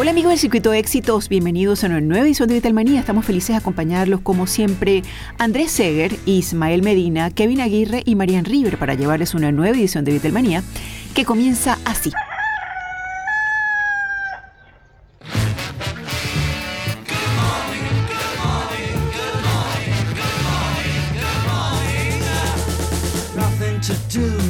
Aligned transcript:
Hola 0.00 0.12
amigos 0.12 0.30
del 0.30 0.38
Circuito 0.38 0.70
de 0.70 0.78
Éxitos, 0.78 1.28
bienvenidos 1.28 1.82
a 1.82 1.88
una 1.88 2.00
nueva 2.00 2.24
edición 2.24 2.48
de 2.48 2.54
Vitalmanía. 2.54 3.00
Estamos 3.00 3.24
felices 3.24 3.48
de 3.48 3.56
acompañarlos 3.56 4.20
como 4.20 4.46
siempre 4.46 5.02
Andrés 5.38 5.72
Seger, 5.72 6.14
Ismael 6.24 6.84
Medina, 6.84 7.32
Kevin 7.32 7.60
Aguirre 7.60 8.04
y 8.04 8.14
Marian 8.14 8.44
River 8.44 8.78
para 8.78 8.94
llevarles 8.94 9.34
una 9.34 9.50
nueva 9.50 9.76
edición 9.76 10.04
de 10.04 10.12
Vitalmanía 10.12 10.62
que 11.16 11.24
comienza 11.24 11.78
así. 11.84 12.12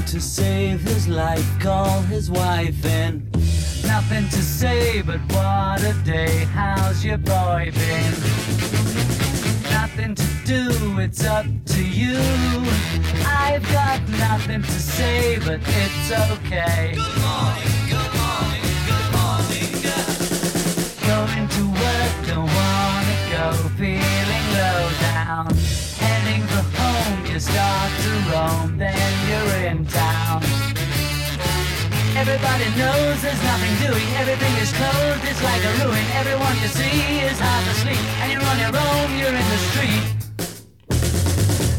to 0.07 0.21
save 0.21 0.81
his 0.81 1.07
life, 1.07 1.45
call 1.61 2.01
his 2.03 2.31
wife 2.31 2.83
in. 2.87 3.38
Nothing 4.11 4.29
to 4.31 4.43
say, 4.43 5.03
but 5.03 5.21
what 5.35 5.83
a 5.85 5.93
day. 6.03 6.47
How's 6.55 7.05
your 7.05 7.19
boy 7.19 7.71
been? 7.75 8.13
Nothing 9.71 10.15
to 10.15 10.25
do, 10.47 10.99
it's 10.99 11.27
up 11.27 11.45
to 11.67 11.85
you. 11.85 12.17
I've 13.27 13.63
got 13.71 14.01
nothing 14.09 14.63
to 14.63 14.81
say, 14.81 15.39
but 15.41 15.61
it's 15.63 16.11
okay. 16.33 16.95
Good 16.95 17.21
morning, 17.21 17.77
good 17.93 18.13
morning, 18.17 18.65
good 18.89 19.09
morning. 19.13 19.73
Going 21.05 21.47
to 21.57 21.65
work, 21.85 22.15
don't 22.29 22.49
wanna 22.49 23.19
go, 23.31 23.53
feeling 23.77 24.47
low 24.57 24.89
down. 25.03 25.55
Heading 26.01 26.47
for 26.47 26.65
home, 26.81 27.27
you 27.27 27.39
start 27.39 27.93
to 28.05 28.13
roam, 28.33 28.79
then 28.79 29.29
you're 29.29 29.69
in 29.69 29.85
town. 29.85 30.28
Everybody 32.19 32.67
knows 32.77 33.23
there's 33.23 33.43
nothing 33.45 33.75
doing, 33.87 34.09
everything 34.17 34.53
is 34.57 34.73
closed, 34.73 35.23
it's 35.23 35.41
like 35.41 35.63
a 35.63 35.73
ruin. 35.85 36.05
Everyone 36.15 36.53
you 36.61 36.67
see 36.67 37.21
is 37.23 37.39
half 37.39 37.65
asleep, 37.71 38.05
and 38.21 38.33
you're 38.33 38.43
on 38.43 38.59
your 38.59 38.75
own, 38.75 39.09
you're 39.17 39.37
in 39.43 39.49
the 39.55 39.61
street. 39.71 40.05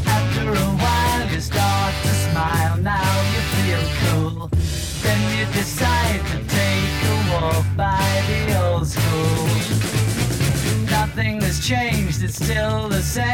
After 0.07 0.47
a 0.49 0.69
while, 0.83 1.27
you 1.29 1.41
start 1.41 1.93
to 2.03 2.13
smile, 2.27 2.77
now 2.77 3.13
you 3.33 3.41
feel 3.55 3.83
cool. 4.01 4.49
Then 5.03 5.19
you 5.37 5.45
decide 5.51 6.21
to 6.31 6.37
take 6.47 6.95
a 7.11 7.15
walk 7.33 7.65
by 7.75 8.09
the 8.29 8.41
old 8.63 8.87
school. 8.87 9.47
Nothing 10.89 11.41
has 11.41 11.59
changed, 11.59 12.23
it's 12.23 12.35
still 12.35 12.87
the 12.87 13.01
same. 13.01 13.28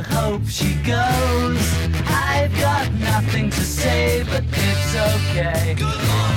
You 0.00 0.16
hope 0.16 0.46
she 0.46 0.74
goes. 0.76 1.60
I've 2.06 2.52
got 2.60 2.92
nothing 2.94 3.50
to 3.50 3.60
say, 3.60 4.24
but 4.24 4.44
it's 4.50 4.94
okay. 4.94 5.74
Good 5.74 5.84
morning, 5.84 6.29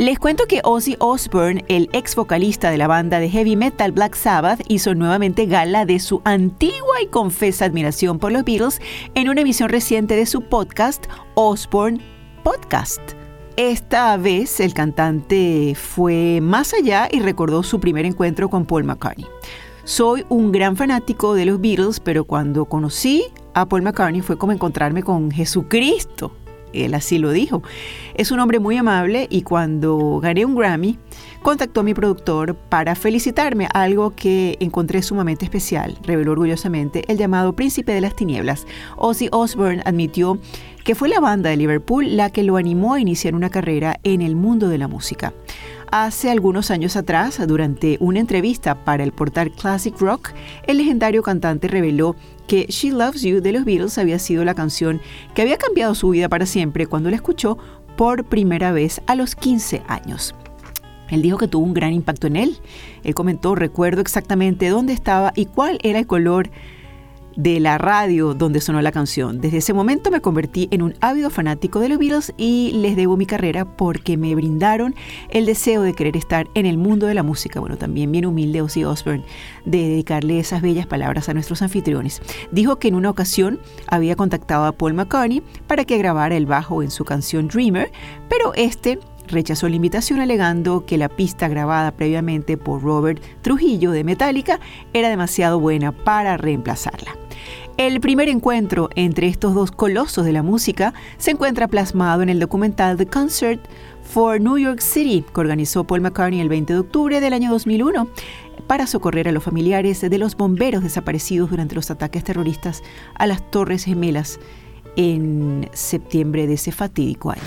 Les 0.00 0.18
cuento 0.18 0.46
que 0.46 0.62
Ozzy 0.64 0.96
Osbourne, 0.98 1.62
el 1.68 1.90
ex 1.92 2.16
vocalista 2.16 2.70
de 2.70 2.78
la 2.78 2.86
banda 2.86 3.20
de 3.20 3.28
heavy 3.28 3.54
metal 3.54 3.92
Black 3.92 4.14
Sabbath, 4.14 4.62
hizo 4.66 4.94
nuevamente 4.94 5.44
gala 5.44 5.84
de 5.84 5.98
su 5.98 6.22
antigua 6.24 7.02
y 7.02 7.08
confesa 7.08 7.66
admiración 7.66 8.18
por 8.18 8.32
los 8.32 8.42
Beatles 8.44 8.80
en 9.14 9.28
una 9.28 9.42
emisión 9.42 9.68
reciente 9.68 10.16
de 10.16 10.24
su 10.24 10.40
podcast 10.40 11.04
Osbourne 11.34 12.00
Podcast. 12.42 13.02
Esta 13.58 14.16
vez 14.16 14.60
el 14.60 14.72
cantante 14.72 15.74
fue 15.74 16.40
más 16.40 16.72
allá 16.72 17.06
y 17.12 17.20
recordó 17.20 17.62
su 17.62 17.78
primer 17.78 18.06
encuentro 18.06 18.48
con 18.48 18.64
Paul 18.64 18.84
McCartney. 18.84 19.26
Soy 19.84 20.24
un 20.30 20.50
gran 20.50 20.78
fanático 20.78 21.34
de 21.34 21.44
los 21.44 21.60
Beatles, 21.60 22.00
pero 22.00 22.24
cuando 22.24 22.64
conocí 22.64 23.24
a 23.52 23.68
Paul 23.68 23.82
McCartney 23.82 24.22
fue 24.22 24.38
como 24.38 24.52
encontrarme 24.52 25.02
con 25.02 25.30
Jesucristo. 25.30 26.32
Él 26.72 26.94
así 26.94 27.18
lo 27.18 27.30
dijo. 27.30 27.62
Es 28.14 28.30
un 28.30 28.40
hombre 28.40 28.58
muy 28.58 28.76
amable 28.76 29.26
y 29.30 29.42
cuando 29.42 30.20
gané 30.22 30.44
un 30.44 30.54
Grammy, 30.54 30.98
contactó 31.42 31.80
a 31.80 31.84
mi 31.84 31.94
productor 31.94 32.54
para 32.54 32.94
felicitarme, 32.94 33.68
algo 33.72 34.14
que 34.14 34.56
encontré 34.60 35.02
sumamente 35.02 35.44
especial, 35.44 35.98
reveló 36.02 36.32
orgullosamente 36.32 37.04
el 37.08 37.18
llamado 37.18 37.54
Príncipe 37.54 37.92
de 37.92 38.00
las 38.00 38.14
Tinieblas. 38.14 38.66
Ozzy 38.96 39.28
Osbourne 39.32 39.82
admitió 39.84 40.38
que 40.84 40.94
fue 40.94 41.08
la 41.08 41.20
banda 41.20 41.50
de 41.50 41.56
Liverpool 41.56 42.16
la 42.16 42.30
que 42.30 42.42
lo 42.42 42.56
animó 42.56 42.94
a 42.94 43.00
iniciar 43.00 43.34
una 43.34 43.50
carrera 43.50 43.98
en 44.02 44.22
el 44.22 44.36
mundo 44.36 44.68
de 44.68 44.78
la 44.78 44.88
música. 44.88 45.32
Hace 45.92 46.30
algunos 46.30 46.70
años 46.70 46.94
atrás, 46.96 47.44
durante 47.48 47.96
una 47.98 48.20
entrevista 48.20 48.84
para 48.84 49.02
el 49.02 49.10
portal 49.10 49.50
Classic 49.50 49.98
Rock, 49.98 50.30
el 50.68 50.76
legendario 50.76 51.20
cantante 51.24 51.66
reveló 51.66 52.14
que 52.50 52.66
She 52.68 52.90
Loves 52.90 53.22
You 53.22 53.40
de 53.40 53.52
los 53.52 53.64
Beatles 53.64 53.96
había 53.96 54.18
sido 54.18 54.44
la 54.44 54.56
canción 54.56 55.00
que 55.36 55.42
había 55.42 55.56
cambiado 55.56 55.94
su 55.94 56.10
vida 56.10 56.28
para 56.28 56.46
siempre 56.46 56.88
cuando 56.88 57.08
la 57.08 57.14
escuchó 57.14 57.56
por 57.96 58.24
primera 58.24 58.72
vez 58.72 59.00
a 59.06 59.14
los 59.14 59.36
15 59.36 59.82
años. 59.86 60.34
Él 61.10 61.22
dijo 61.22 61.38
que 61.38 61.46
tuvo 61.46 61.64
un 61.64 61.74
gran 61.74 61.92
impacto 61.92 62.26
en 62.26 62.34
él. 62.34 62.58
Él 63.04 63.14
comentó, 63.14 63.54
recuerdo 63.54 64.00
exactamente 64.00 64.68
dónde 64.68 64.92
estaba 64.92 65.32
y 65.36 65.46
cuál 65.46 65.78
era 65.84 66.00
el 66.00 66.08
color 66.08 66.50
de 67.42 67.58
la 67.58 67.78
radio 67.78 68.34
donde 68.34 68.60
sonó 68.60 68.82
la 68.82 68.92
canción. 68.92 69.40
Desde 69.40 69.58
ese 69.58 69.72
momento 69.72 70.10
me 70.10 70.20
convertí 70.20 70.68
en 70.70 70.82
un 70.82 70.94
ávido 71.00 71.30
fanático 71.30 71.80
de 71.80 71.88
los 71.88 71.98
Beatles 71.98 72.34
y 72.36 72.72
les 72.72 72.96
debo 72.96 73.16
mi 73.16 73.24
carrera 73.24 73.64
porque 73.64 74.18
me 74.18 74.34
brindaron 74.34 74.94
el 75.30 75.46
deseo 75.46 75.80
de 75.80 75.94
querer 75.94 76.18
estar 76.18 76.48
en 76.54 76.66
el 76.66 76.76
mundo 76.76 77.06
de 77.06 77.14
la 77.14 77.22
música. 77.22 77.58
Bueno, 77.58 77.78
también 77.78 78.12
bien 78.12 78.26
humilde 78.26 78.60
Ozzy 78.60 78.84
Osbourne 78.84 79.24
de 79.64 79.78
dedicarle 79.78 80.38
esas 80.38 80.60
bellas 80.60 80.86
palabras 80.86 81.30
a 81.30 81.34
nuestros 81.34 81.62
anfitriones. 81.62 82.20
Dijo 82.52 82.76
que 82.76 82.88
en 82.88 82.94
una 82.94 83.08
ocasión 83.08 83.58
había 83.86 84.16
contactado 84.16 84.66
a 84.66 84.72
Paul 84.72 84.92
McCartney 84.92 85.42
para 85.66 85.84
que 85.84 85.96
grabara 85.96 86.36
el 86.36 86.44
bajo 86.44 86.82
en 86.82 86.90
su 86.90 87.04
canción 87.04 87.48
Dreamer, 87.48 87.90
pero 88.28 88.52
este 88.54 88.98
rechazó 89.28 89.68
la 89.68 89.76
invitación 89.76 90.20
alegando 90.20 90.84
que 90.84 90.98
la 90.98 91.08
pista 91.08 91.48
grabada 91.48 91.92
previamente 91.92 92.56
por 92.56 92.82
Robert 92.82 93.22
Trujillo 93.40 93.92
de 93.92 94.04
Metallica 94.04 94.60
era 94.92 95.08
demasiado 95.08 95.58
buena 95.58 95.92
para 95.92 96.36
reemplazarla. 96.36 97.16
El 97.80 97.98
primer 97.98 98.28
encuentro 98.28 98.90
entre 98.94 99.26
estos 99.26 99.54
dos 99.54 99.70
colosos 99.70 100.26
de 100.26 100.32
la 100.32 100.42
música 100.42 100.92
se 101.16 101.30
encuentra 101.30 101.66
plasmado 101.66 102.20
en 102.20 102.28
el 102.28 102.38
documental 102.38 102.98
The 102.98 103.06
Concert 103.06 103.58
for 104.02 104.38
New 104.38 104.58
York 104.58 104.80
City, 104.80 105.24
que 105.32 105.40
organizó 105.40 105.84
Paul 105.84 106.02
McCartney 106.02 106.42
el 106.42 106.50
20 106.50 106.74
de 106.74 106.78
octubre 106.78 107.20
del 107.22 107.32
año 107.32 107.50
2001 107.50 108.06
para 108.66 108.86
socorrer 108.86 109.28
a 109.28 109.32
los 109.32 109.42
familiares 109.42 110.02
de 110.02 110.18
los 110.18 110.36
bomberos 110.36 110.82
desaparecidos 110.82 111.48
durante 111.48 111.74
los 111.74 111.90
ataques 111.90 112.22
terroristas 112.22 112.82
a 113.14 113.26
las 113.26 113.50
Torres 113.50 113.84
Gemelas 113.84 114.40
en 114.96 115.66
septiembre 115.72 116.46
de 116.46 116.52
ese 116.52 116.72
fatídico 116.72 117.30
año. 117.30 117.40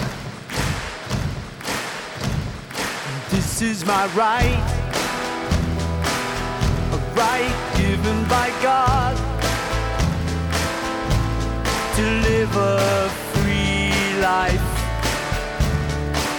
To 11.95 12.01
live 12.01 12.55
a 12.55 13.09
free 13.33 14.19
life, 14.19 14.67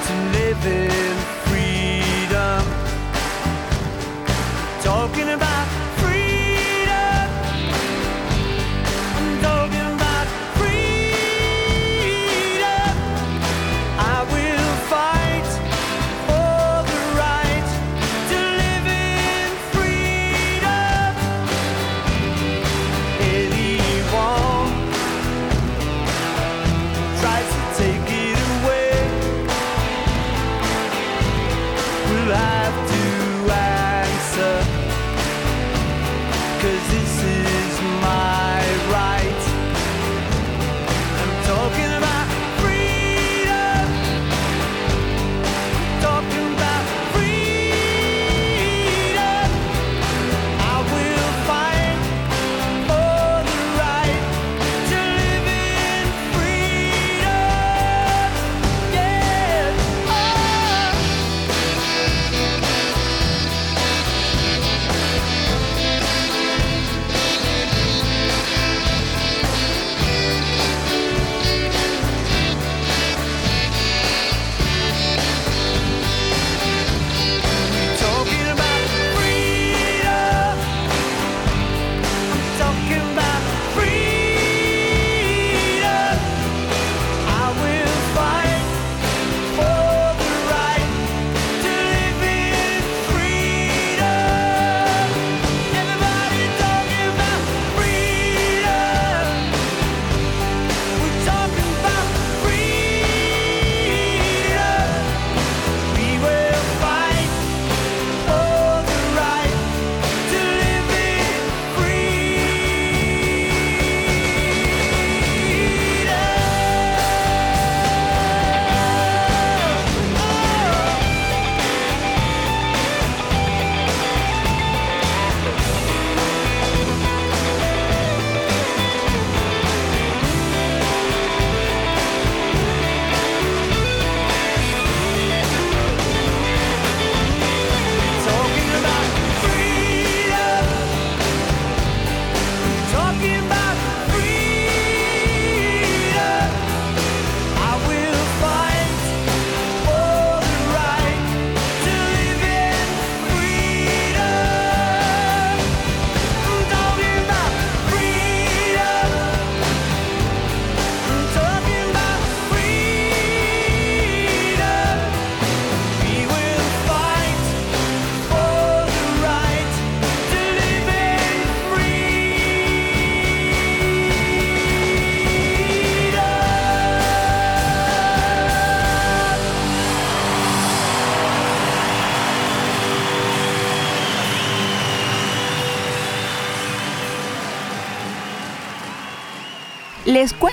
to 0.06 0.14
live 0.36 0.66
in 0.66 1.14
freedom. 1.46 2.62
Talking 4.82 5.28
about 5.28 5.83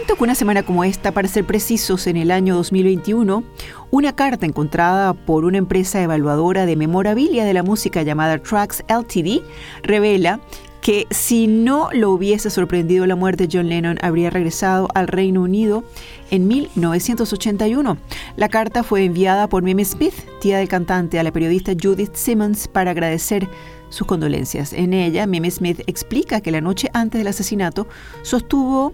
cuento 0.01 0.15
que 0.15 0.23
una 0.23 0.33
semana 0.33 0.63
como 0.63 0.83
esta, 0.83 1.11
para 1.11 1.27
ser 1.27 1.45
precisos, 1.45 2.07
en 2.07 2.17
el 2.17 2.31
año 2.31 2.55
2021, 2.55 3.43
una 3.91 4.15
carta 4.15 4.47
encontrada 4.47 5.13
por 5.13 5.45
una 5.45 5.59
empresa 5.59 6.01
evaluadora 6.01 6.65
de 6.65 6.75
memorabilia 6.75 7.45
de 7.45 7.53
la 7.53 7.61
música 7.61 8.01
llamada 8.01 8.39
Tracks 8.39 8.83
Ltd 8.87 9.43
revela 9.83 10.39
que 10.81 11.05
si 11.11 11.45
no 11.45 11.89
lo 11.93 12.09
hubiese 12.09 12.49
sorprendido 12.49 13.05
la 13.05 13.15
muerte 13.15 13.45
de 13.45 13.55
John 13.55 13.69
Lennon, 13.69 13.99
habría 14.01 14.31
regresado 14.31 14.87
al 14.95 15.07
Reino 15.07 15.43
Unido 15.43 15.83
en 16.31 16.47
1981. 16.47 17.97
La 18.37 18.49
carta 18.49 18.81
fue 18.81 19.05
enviada 19.05 19.47
por 19.49 19.61
Mimi 19.61 19.85
Smith, 19.85 20.15
tía 20.39 20.57
del 20.57 20.67
cantante, 20.67 21.19
a 21.19 21.23
la 21.23 21.31
periodista 21.31 21.73
Judith 21.79 22.15
Simmons 22.15 22.67
para 22.67 22.89
agradecer 22.89 23.47
sus 23.89 24.07
condolencias. 24.07 24.73
En 24.73 24.95
ella, 24.95 25.27
Mimi 25.27 25.51
Smith 25.51 25.81
explica 25.85 26.41
que 26.41 26.49
la 26.49 26.61
noche 26.61 26.89
antes 26.93 27.19
del 27.19 27.27
asesinato 27.27 27.85
sostuvo 28.23 28.93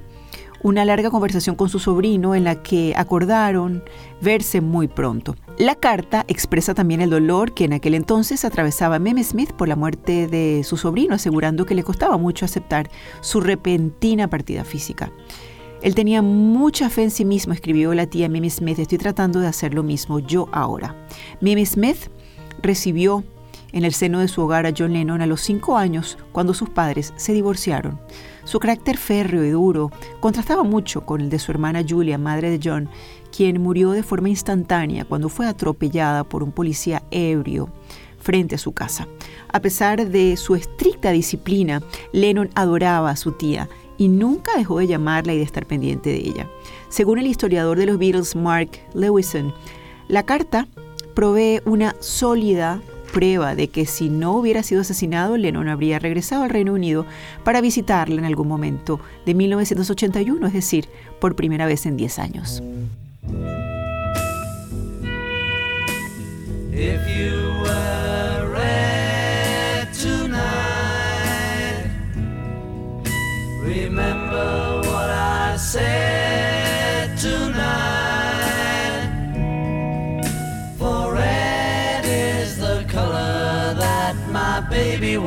una 0.63 0.85
larga 0.85 1.09
conversación 1.09 1.55
con 1.55 1.69
su 1.69 1.79
sobrino 1.79 2.35
en 2.35 2.43
la 2.43 2.61
que 2.61 2.93
acordaron 2.95 3.83
verse 4.21 4.61
muy 4.61 4.87
pronto. 4.87 5.35
La 5.57 5.75
carta 5.75 6.25
expresa 6.27 6.73
también 6.73 7.01
el 7.01 7.09
dolor 7.09 7.53
que 7.53 7.65
en 7.65 7.73
aquel 7.73 7.93
entonces 7.93 8.45
atravesaba 8.45 8.99
Meme 8.99 9.23
Smith 9.23 9.51
por 9.53 9.67
la 9.67 9.75
muerte 9.75 10.27
de 10.27 10.63
su 10.63 10.77
sobrino, 10.77 11.15
asegurando 11.15 11.65
que 11.65 11.75
le 11.75 11.83
costaba 11.83 12.17
mucho 12.17 12.45
aceptar 12.45 12.89
su 13.21 13.41
repentina 13.41 14.27
partida 14.29 14.63
física. 14.63 15.11
Él 15.81 15.93
tenía 15.93 16.21
mucha 16.21 16.89
fe 16.89 17.03
en 17.03 17.11
sí 17.11 17.23
mismo, 17.23 17.53
escribió 17.53 17.93
la 17.93 18.07
tía 18.07 18.29
Mimi 18.29 18.49
Smith. 18.49 18.79
Estoy 18.79 18.97
tratando 18.97 19.39
de 19.39 19.47
hacer 19.47 19.73
lo 19.73 19.83
mismo 19.83 20.19
yo 20.19 20.49
ahora. 20.51 20.95
Mimi 21.39 21.65
Smith 21.65 22.09
recibió 22.61 23.23
en 23.71 23.85
el 23.85 23.93
seno 23.93 24.19
de 24.19 24.27
su 24.27 24.41
hogar 24.41 24.65
a 24.65 24.73
John 24.75 24.93
Lennon 24.93 25.21
a 25.21 25.27
los 25.27 25.41
cinco 25.41 25.77
años 25.77 26.17
cuando 26.31 26.53
sus 26.53 26.69
padres 26.69 27.13
se 27.15 27.33
divorciaron. 27.33 27.99
Su 28.47 28.59
carácter 28.59 28.95
férreo 28.95 29.43
y 29.43 29.49
duro 29.49 29.91
contrastaba 30.21 30.63
mucho 30.63 31.05
con 31.05 31.19
el 31.19 31.29
de 31.29 31.37
su 31.37 31.51
hermana 31.51 31.83
Julia, 31.85 32.17
madre 32.17 32.49
de 32.49 32.61
John, 32.63 32.89
quien 33.35 33.61
murió 33.61 33.91
de 33.91 34.03
forma 34.03 34.29
instantánea 34.29 35.03
cuando 35.03 35.27
fue 35.27 35.47
atropellada 35.47 36.23
por 36.23 36.43
un 36.43 36.53
policía 36.53 37.03
ebrio 37.11 37.67
frente 38.21 38.55
a 38.55 38.57
su 38.57 38.71
casa. 38.71 39.05
A 39.51 39.59
pesar 39.59 40.07
de 40.07 40.37
su 40.37 40.55
estricta 40.55 41.11
disciplina, 41.11 41.83
Lennon 42.13 42.49
adoraba 42.55 43.09
a 43.09 43.17
su 43.17 43.33
tía 43.33 43.67
y 43.97 44.07
nunca 44.07 44.55
dejó 44.55 44.79
de 44.79 44.87
llamarla 44.87 45.33
y 45.33 45.39
de 45.39 45.43
estar 45.43 45.65
pendiente 45.65 46.11
de 46.11 46.19
ella. 46.19 46.49
Según 46.87 47.19
el 47.19 47.27
historiador 47.27 47.77
de 47.77 47.87
los 47.87 47.97
Beatles, 47.97 48.33
Mark 48.33 48.69
Lewison, 48.93 49.53
la 50.07 50.23
carta 50.23 50.69
provee 51.13 51.59
una 51.65 51.97
sólida 51.99 52.81
prueba 53.17 53.55
de 53.55 53.69
que 53.69 53.87
si 53.87 54.11
no 54.11 54.33
hubiera 54.33 54.61
sido 54.61 54.81
asesinado, 54.81 55.37
Lennon 55.37 55.69
habría 55.69 55.97
regresado 55.97 56.43
al 56.43 56.51
Reino 56.51 56.73
Unido 56.73 57.07
para 57.43 57.61
visitarla 57.61 58.19
en 58.19 58.25
algún 58.25 58.47
momento 58.47 58.99
de 59.25 59.33
1981, 59.33 60.45
es 60.45 60.53
decir, 60.53 60.87
por 61.19 61.35
primera 61.35 61.65
vez 61.65 61.87
en 61.87 61.97
10 61.97 62.19
años. 62.19 62.61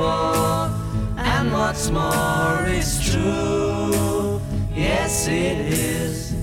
War. 0.00 0.71
And 1.16 1.52
what's 1.52 1.90
more, 1.90 2.64
it's 2.66 2.95
true. 3.11 4.40
Yes, 4.75 5.28
it 5.28 5.59
is. 5.73 6.35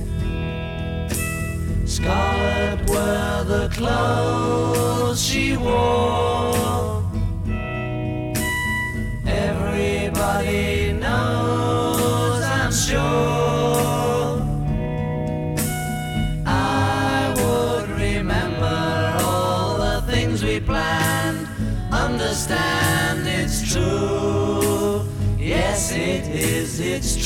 Scarlet 1.85 2.79
were 2.89 3.43
the 3.53 3.69
clothes 3.77 5.19
she 5.27 5.57
wore. 5.57 6.56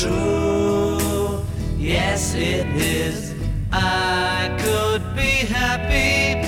True. 0.02 1.44
Yes, 1.78 2.34
it 2.34 2.68
is. 2.76 3.36
I 3.72 4.50
could 4.64 5.04
be 5.16 5.34
happy 5.46 6.42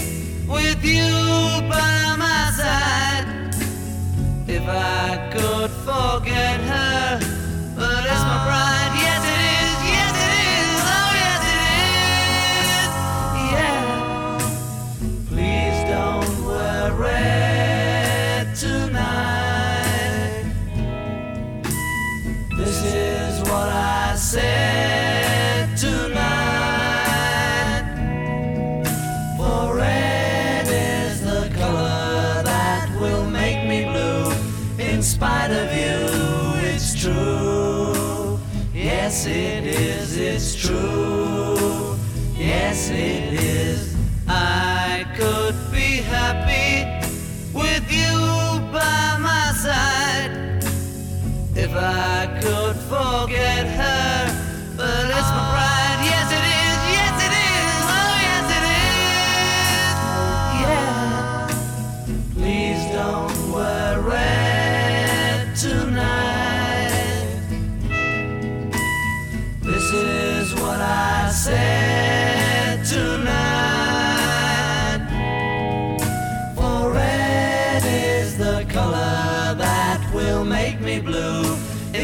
with 0.48 0.84
you 0.84 1.14
by 1.70 2.16
my 2.18 2.44
side 2.60 3.28
if 4.48 4.64
I 4.68 5.30
This 22.74 22.86
is 22.96 23.40
what 23.42 23.70
I 23.70 24.16
said 24.16 25.78
tonight. 25.78 26.24
For 29.38 29.76
red 29.76 30.66
is 30.68 31.22
the 31.22 31.54
color 31.54 32.42
that 32.42 32.90
will 33.00 33.30
make 33.30 33.68
me 33.70 33.84
blue. 33.84 34.34
In 34.84 35.04
spite 35.04 35.52
of 35.52 35.72
you, 35.72 36.10
it's 36.68 37.00
true. 37.00 38.40
Yes, 38.74 39.28
it 39.28 39.68
is, 39.68 40.18
it's 40.18 40.56
true. 40.56 41.96
Yes, 42.36 42.90
it 42.90 43.34
is. 43.36 43.96
I 44.28 45.06
could 45.16 45.56
be 45.72 46.02
happy 46.02 46.88
with 47.54 47.86
you 47.92 48.60
by 48.72 49.18
my 49.20 49.52
side 49.58 50.44
if 51.56 51.72
I 51.76 52.23
forget 52.94 53.66
her. 53.66 54.03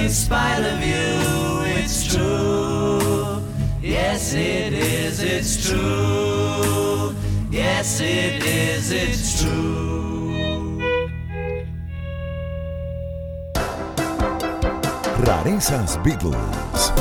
In 0.10 0.16
spite 0.16 0.66
of 0.66 0.82
you, 0.82 1.78
it's 1.78 2.08
true. 2.08 3.44
Yes, 3.80 4.34
it 4.34 4.74
is, 4.74 5.22
it's 5.22 5.70
true. 5.70 7.14
Yes, 7.52 8.02
it 8.02 8.44
is, 8.44 8.92
it's 8.92 9.44
true. 9.44 10.80
Rarezas 15.24 16.02
Beatles. 16.04 16.92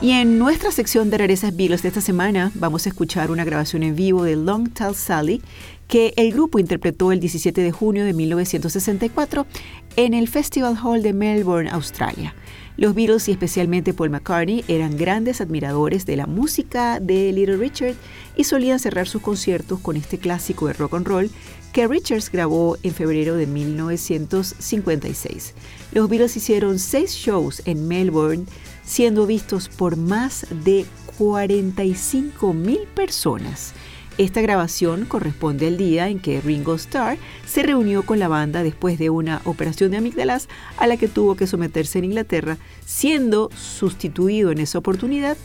Y 0.00 0.10
en 0.10 0.38
nuestra 0.38 0.72
sección 0.72 1.08
de 1.08 1.18
rarezas 1.18 1.54
Beatles 1.56 1.82
de 1.82 1.88
esta 1.88 2.00
semana 2.00 2.50
vamos 2.54 2.86
a 2.86 2.88
escuchar 2.88 3.30
una 3.30 3.44
grabación 3.44 3.84
en 3.84 3.94
vivo 3.94 4.24
de 4.24 4.34
Long 4.36 4.72
Tall 4.72 4.94
Sally 4.94 5.40
que 5.88 6.12
el 6.16 6.32
grupo 6.32 6.58
interpretó 6.58 7.12
el 7.12 7.20
17 7.20 7.60
de 7.60 7.72
junio 7.72 8.04
de 8.04 8.12
1964 8.12 9.46
en 9.96 10.14
el 10.14 10.28
Festival 10.28 10.78
Hall 10.82 11.02
de 11.02 11.12
Melbourne, 11.12 11.68
Australia. 11.70 12.34
Los 12.76 12.94
Beatles 12.94 13.28
y 13.28 13.32
especialmente 13.32 13.92
Paul 13.94 14.10
McCartney 14.10 14.62
eran 14.68 14.98
grandes 14.98 15.40
admiradores 15.40 16.04
de 16.04 16.16
la 16.16 16.26
música 16.26 17.00
de 17.00 17.32
Little 17.32 17.56
Richard 17.56 17.94
y 18.36 18.44
solían 18.44 18.78
cerrar 18.78 19.08
sus 19.08 19.22
conciertos 19.22 19.80
con 19.80 19.96
este 19.96 20.18
clásico 20.18 20.66
de 20.66 20.74
rock 20.74 20.92
and 20.94 21.06
roll 21.06 21.30
que 21.72 21.88
Richards 21.88 22.30
grabó 22.30 22.76
en 22.82 22.92
febrero 22.92 23.36
de 23.36 23.46
1956. 23.46 25.54
Los 25.92 26.10
Beatles 26.10 26.36
hicieron 26.36 26.78
seis 26.78 27.12
shows 27.12 27.62
en 27.64 27.88
Melbourne, 27.88 28.44
siendo 28.84 29.26
vistos 29.26 29.70
por 29.70 29.96
más 29.96 30.46
de 30.64 30.84
45 31.16 32.52
mil 32.52 32.80
personas. 32.94 33.72
Esta 34.18 34.40
grabación 34.40 35.04
corresponde 35.04 35.66
al 35.66 35.76
día 35.76 36.08
en 36.08 36.20
que 36.20 36.40
Ringo 36.40 36.74
Starr 36.76 37.18
se 37.46 37.62
reunió 37.62 38.02
con 38.02 38.18
la 38.18 38.28
banda 38.28 38.62
después 38.62 38.98
de 38.98 39.10
una 39.10 39.42
operación 39.44 39.90
de 39.90 39.98
amígdalas 39.98 40.48
a 40.78 40.86
la 40.86 40.96
que 40.96 41.06
tuvo 41.06 41.36
que 41.36 41.46
someterse 41.46 41.98
en 41.98 42.06
Inglaterra, 42.06 42.56
siendo 42.86 43.50
sustituido 43.54 44.50
en 44.50 44.58
esa 44.58 44.78
oportunidad 44.78 45.36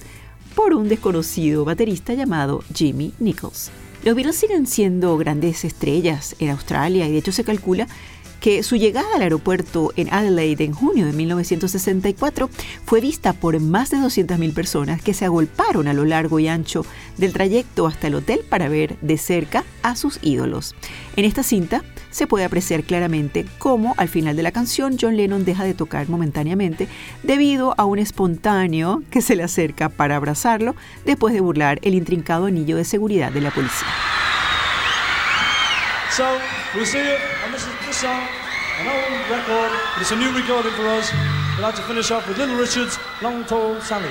por 0.56 0.74
un 0.74 0.88
desconocido 0.88 1.66
baterista 1.66 2.14
llamado 2.14 2.64
Jimmy 2.74 3.14
Nichols. 3.20 3.72
Los 4.06 4.16
Beatles 4.16 4.38
siguen 4.38 4.66
siendo 4.66 5.18
grandes 5.18 5.66
estrellas 5.66 6.38
en 6.40 6.50
Australia 6.50 7.08
y 7.08 7.12
de 7.12 7.18
hecho 7.18 7.34
se 7.34 7.44
calcula 7.44 7.88
que 8.42 8.64
su 8.64 8.76
llegada 8.76 9.08
al 9.16 9.22
aeropuerto 9.22 9.94
en 9.96 10.12
Adelaide 10.14 10.66
en 10.66 10.74
junio 10.74 11.06
de 11.06 11.14
1964 11.14 12.50
fue 12.86 13.00
vista 13.00 13.32
por 13.32 13.58
más 13.62 13.92
de 13.92 13.98
200.000 13.98 14.54
personas 14.54 15.02
que 15.02 15.14
se 15.14 15.26
agolparon 15.26 15.88
a 15.88 15.94
lo 15.94 16.04
largo 16.04 16.40
y 16.40 16.50
ancho 16.50 16.84
del 17.18 17.32
trayecto 17.32 17.88
hasta 17.88 18.08
el 18.08 18.16
hotel 18.16 18.42
para 18.50 18.68
ver 18.68 18.98
de 19.02 19.18
cerca 19.18 19.64
a 19.84 19.96
sus 19.96 20.20
ídolos. 20.24 20.76
En 21.16 21.24
esta 21.24 21.44
cinta 21.44 21.84
se 22.10 22.28
puede 22.28 22.44
apreciar 22.44 22.84
claramente 22.84 23.46
cómo 23.60 23.94
al 23.98 24.10
final 24.10 24.36
de 24.36 24.44
la 24.44 24.52
canción 24.52 24.98
John 25.00 25.16
Lennon 25.16 25.46
deja 25.46 25.64
de 25.64 25.76
tocar 25.76 26.10
momentáneamente 26.10 26.88
debido 27.22 27.76
a 27.78 27.86
un 27.86 28.00
espontáneo 28.00 29.04
que 29.12 29.22
se 29.22 29.36
le 29.36 29.44
acerca 29.44 29.88
para 29.90 30.16
abrazarlo 30.16 30.76
después 31.06 31.34
de 31.34 31.42
burlar 31.42 31.80
el 31.84 31.94
intrincado 31.94 32.48
anillo 32.48 32.76
de 32.76 32.86
seguridad 32.86 33.32
de 33.32 33.42
la 33.42 33.52
policía. 33.52 33.88
Song, 37.92 38.26
an 38.80 38.88
old 38.88 39.30
record. 39.30 39.72
but 39.94 40.02
It's 40.02 40.12
a 40.12 40.16
new 40.16 40.32
recording 40.34 40.72
for 40.74 40.88
us. 40.88 41.12
We'd 41.58 41.64
like 41.64 41.76
to 41.76 41.82
finish 41.82 42.10
off 42.12 42.28
with 42.28 42.38
Little 42.38 42.56
Richard's 42.56 42.98
Long 43.22 43.44
Tall 43.44 43.80
Sally. 43.82 44.10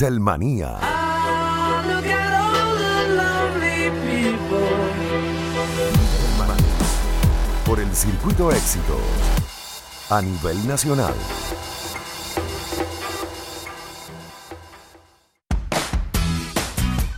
Beatlemanía. 0.00 0.78
Por 7.66 7.80
el 7.80 7.92
Circuito 7.92 8.52
Éxitos. 8.52 9.00
A 10.10 10.22
nivel 10.22 10.68
nacional. 10.68 11.14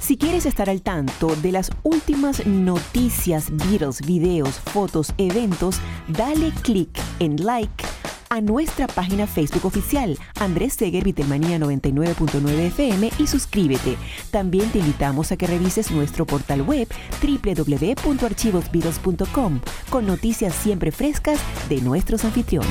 Si 0.00 0.16
quieres 0.16 0.46
estar 0.46 0.70
al 0.70 0.80
tanto 0.80 1.36
de 1.36 1.52
las 1.52 1.70
últimas 1.82 2.46
noticias, 2.46 3.50
Beatles, 3.50 4.00
videos, 4.06 4.58
fotos, 4.58 5.12
eventos, 5.18 5.80
dale 6.08 6.50
click 6.62 6.98
en 7.18 7.44
like 7.44 7.89
a 8.30 8.40
nuestra 8.40 8.86
página 8.86 9.26
Facebook 9.26 9.66
oficial, 9.66 10.16
Andrés 10.38 10.74
Seger 10.74 11.02
Vitelmanía 11.02 11.58
99.9 11.58 12.48
FM 12.68 13.10
y 13.18 13.26
suscríbete. 13.26 13.96
También 14.30 14.70
te 14.70 14.78
invitamos 14.78 15.32
a 15.32 15.36
que 15.36 15.48
revises 15.48 15.90
nuestro 15.90 16.26
portal 16.26 16.62
web 16.62 16.86
www.archivosbeatles.com 17.20 19.60
con 19.90 20.06
noticias 20.06 20.54
siempre 20.54 20.92
frescas 20.92 21.40
de 21.68 21.80
nuestros 21.80 22.24
anfitriones. 22.24 22.70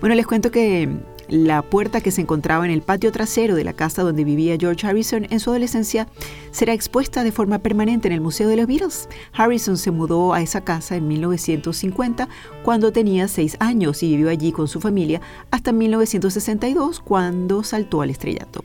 Bueno, 0.00 0.16
les 0.16 0.26
cuento 0.26 0.50
que 0.50 0.88
la 1.28 1.62
puerta 1.62 2.00
que 2.00 2.10
se 2.10 2.20
encontraba 2.20 2.64
en 2.64 2.70
el 2.70 2.82
patio 2.82 3.12
trasero 3.12 3.54
de 3.54 3.64
la 3.64 3.72
casa 3.72 4.02
donde 4.02 4.24
vivía 4.24 4.56
George 4.58 4.86
Harrison 4.86 5.26
en 5.30 5.40
su 5.40 5.50
adolescencia 5.50 6.08
será 6.50 6.72
expuesta 6.72 7.22
de 7.22 7.32
forma 7.32 7.58
permanente 7.58 8.08
en 8.08 8.14
el 8.14 8.20
Museo 8.20 8.48
de 8.48 8.56
los 8.56 8.66
Beatles. 8.66 9.08
Harrison 9.32 9.76
se 9.76 9.90
mudó 9.90 10.32
a 10.32 10.40
esa 10.40 10.62
casa 10.62 10.96
en 10.96 11.08
1950 11.08 12.28
cuando 12.62 12.92
tenía 12.92 13.28
seis 13.28 13.56
años 13.60 14.02
y 14.02 14.10
vivió 14.10 14.30
allí 14.30 14.52
con 14.52 14.68
su 14.68 14.80
familia 14.80 15.20
hasta 15.50 15.72
1962 15.72 17.00
cuando 17.00 17.62
saltó 17.62 18.02
al 18.02 18.10
estrellato. 18.10 18.64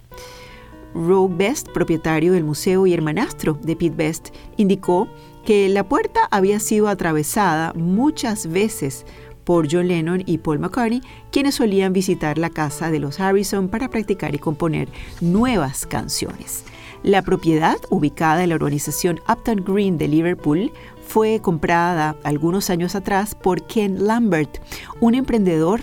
Rogue 0.93 1.35
Best, 1.35 1.69
propietario 1.69 2.33
del 2.33 2.43
museo 2.43 2.85
y 2.85 2.93
hermanastro 2.93 3.57
de 3.61 3.75
Pete 3.75 3.95
Best, 3.95 4.29
indicó 4.57 5.07
que 5.43 5.67
la 5.67 5.87
puerta 5.87 6.21
había 6.31 6.59
sido 6.59 6.87
atravesada 6.87 7.73
muchas 7.73 8.47
veces 8.47 9.05
por 9.43 9.67
John 9.71 9.87
Lennon 9.87 10.23
y 10.25 10.37
Paul 10.37 10.59
McCartney, 10.59 11.01
quienes 11.31 11.55
solían 11.55 11.93
visitar 11.93 12.37
la 12.37 12.49
casa 12.49 12.91
de 12.91 12.99
los 12.99 13.19
Harrison 13.19 13.69
para 13.69 13.89
practicar 13.89 14.35
y 14.35 14.39
componer 14.39 14.87
nuevas 15.21 15.85
canciones. 15.85 16.63
La 17.03 17.21
propiedad, 17.21 17.77
ubicada 17.89 18.43
en 18.43 18.49
la 18.49 18.55
urbanización 18.55 19.19
Upton 19.27 19.63
Green 19.65 19.97
de 19.97 20.07
Liverpool, 20.07 20.71
fue 21.05 21.41
comprada 21.41 22.15
algunos 22.23 22.69
años 22.69 22.95
atrás 22.95 23.35
por 23.35 23.63
Ken 23.67 24.07
Lambert, 24.07 24.59
un 25.01 25.13
emprendedor 25.13 25.81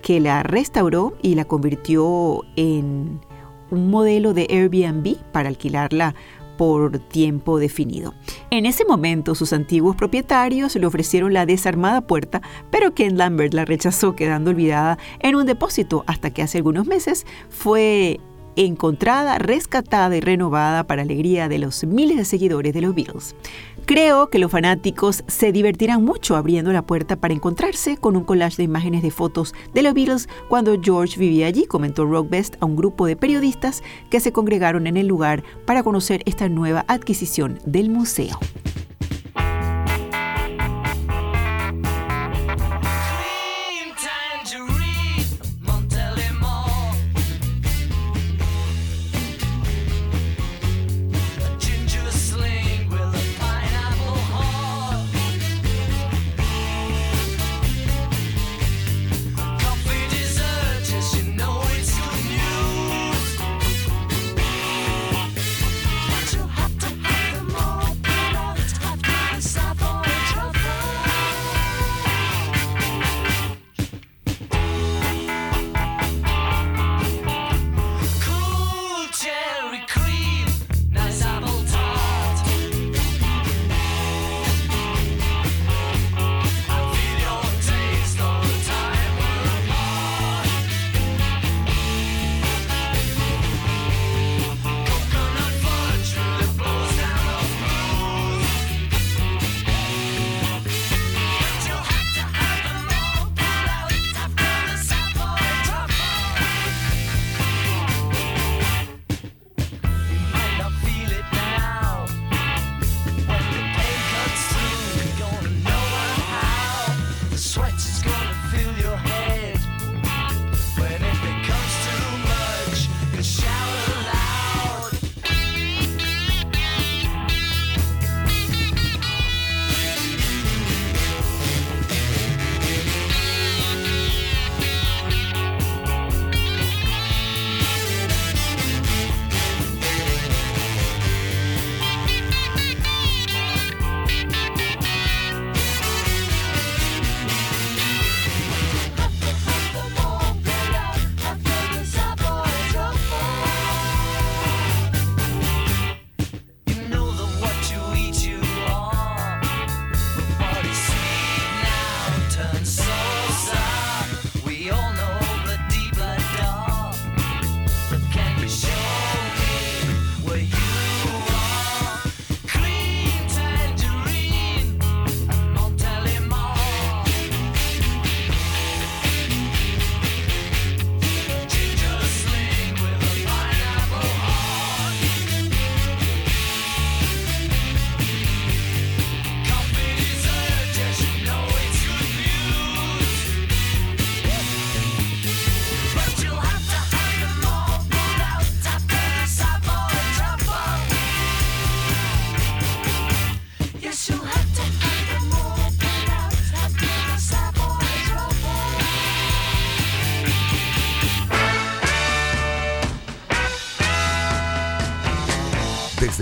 que 0.00 0.20
la 0.20 0.42
restauró 0.42 1.16
y 1.22 1.34
la 1.34 1.44
convirtió 1.44 2.44
en 2.54 3.20
un 3.70 3.90
modelo 3.90 4.32
de 4.32 4.46
Airbnb 4.50 5.16
para 5.32 5.48
alquilarla 5.48 6.14
por 6.60 6.98
tiempo 6.98 7.58
definido. 7.58 8.12
En 8.50 8.66
ese 8.66 8.84
momento 8.84 9.34
sus 9.34 9.54
antiguos 9.54 9.96
propietarios 9.96 10.76
le 10.76 10.84
ofrecieron 10.84 11.32
la 11.32 11.46
desarmada 11.46 12.02
puerta, 12.02 12.42
pero 12.70 12.92
Ken 12.92 13.16
Lambert 13.16 13.54
la 13.54 13.64
rechazó 13.64 14.14
quedando 14.14 14.50
olvidada 14.50 14.98
en 15.20 15.36
un 15.36 15.46
depósito 15.46 16.04
hasta 16.06 16.32
que 16.32 16.42
hace 16.42 16.58
algunos 16.58 16.86
meses 16.86 17.24
fue 17.48 18.20
encontrada, 18.56 19.38
rescatada 19.38 20.14
y 20.14 20.20
renovada 20.20 20.86
para 20.86 21.00
alegría 21.00 21.48
de 21.48 21.58
los 21.58 21.82
miles 21.84 22.18
de 22.18 22.26
seguidores 22.26 22.74
de 22.74 22.82
los 22.82 22.94
Beatles. 22.94 23.34
Creo 23.90 24.30
que 24.30 24.38
los 24.38 24.52
fanáticos 24.52 25.24
se 25.26 25.50
divertirán 25.50 26.04
mucho 26.04 26.36
abriendo 26.36 26.72
la 26.72 26.82
puerta 26.82 27.16
para 27.16 27.34
encontrarse 27.34 27.96
con 27.96 28.14
un 28.14 28.22
collage 28.22 28.58
de 28.58 28.62
imágenes 28.62 29.02
de 29.02 29.10
fotos 29.10 29.52
de 29.74 29.82
los 29.82 29.94
Beatles 29.94 30.28
cuando 30.48 30.80
George 30.80 31.18
vivía 31.18 31.48
allí, 31.48 31.66
comentó 31.66 32.04
Rock 32.04 32.30
Best 32.30 32.54
a 32.60 32.66
un 32.66 32.76
grupo 32.76 33.06
de 33.06 33.16
periodistas 33.16 33.82
que 34.08 34.20
se 34.20 34.30
congregaron 34.30 34.86
en 34.86 34.96
el 34.96 35.08
lugar 35.08 35.42
para 35.66 35.82
conocer 35.82 36.22
esta 36.24 36.48
nueva 36.48 36.84
adquisición 36.86 37.58
del 37.66 37.90
museo. 37.90 38.38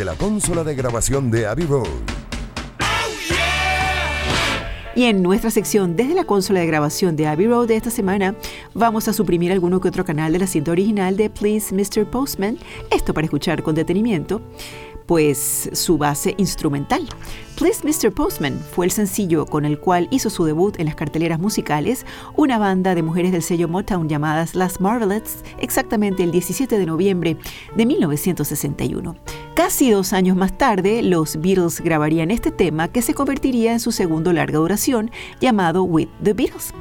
La 0.05 0.15
consola 0.15 0.65
de 0.65 0.75
grabación 0.75 1.31
de 1.31 1.47
Abbey 1.47 1.67
Road. 1.67 1.89
Y 4.95 5.05
en 5.05 5.23
nuestra 5.23 5.53
sección 5.53 5.95
desde 5.95 6.15
la 6.15 6.25
consola 6.25 6.59
de 6.59 6.67
grabación 6.67 7.15
de 7.15 7.29
Abbey 7.29 7.47
Road 7.47 7.69
de 7.69 7.77
esta 7.77 7.91
semana, 7.91 8.35
vamos 8.75 9.07
a 9.07 9.13
suprimir 9.13 9.53
alguno 9.53 9.81
que 9.81 9.89
otro 9.89 10.05
canal 10.05 10.33
de 10.33 10.41
la 10.41 10.49
cinta 10.49 10.73
original 10.73 11.17
de 11.17 11.31
Please 11.31 11.73
Mr. 11.73 12.11
Postman, 12.11 12.59
esto 12.91 13.15
para 13.15 13.25
escuchar 13.27 13.63
con 13.63 13.77
detenimiento, 13.77 14.43
pues 15.09 15.71
su 15.73 15.97
base 15.97 16.35
instrumental. 16.37 17.09
Please 17.57 17.81
Mr. 17.83 18.13
Postman 18.13 18.61
fue 18.61 18.85
el 18.85 18.93
sencillo 18.93 19.47
con 19.47 19.65
el 19.65 19.81
cual 19.81 20.07
hizo 20.11 20.29
su 20.29 20.45
debut 20.45 20.79
en 20.79 20.85
las 20.85 20.95
carteleras 20.95 21.41
musicales 21.41 22.05
una 22.37 22.59
banda 22.59 22.95
de 22.95 23.03
mujeres 23.03 23.33
del 23.33 23.43
sello 23.43 23.69
Motown 23.69 24.09
llamadas 24.09 24.55
Las 24.55 24.83
Marvelettes 24.83 25.39
exactamente 25.59 26.23
el 26.23 26.31
17 26.31 26.79
de 26.79 26.87
noviembre 26.87 27.39
de 27.75 27.87
1961. 27.87 29.17
Casi 29.55 29.91
dos 29.91 30.13
años 30.13 30.37
más 30.37 30.57
tarde, 30.57 31.03
los 31.03 31.41
Beatles 31.41 31.81
grabarían 31.81 32.31
este 32.31 32.53
tema 32.53 32.89
que 32.89 33.03
se 33.03 33.15
convertiría 33.15 33.73
en 33.73 33.81
su 33.81 33.93
segundo 33.93 34.33
larga 34.35 34.59
duración 34.59 35.11
llamado 35.41 35.85
With 35.85 36.09
the 36.23 36.35
Beatles. 36.35 36.75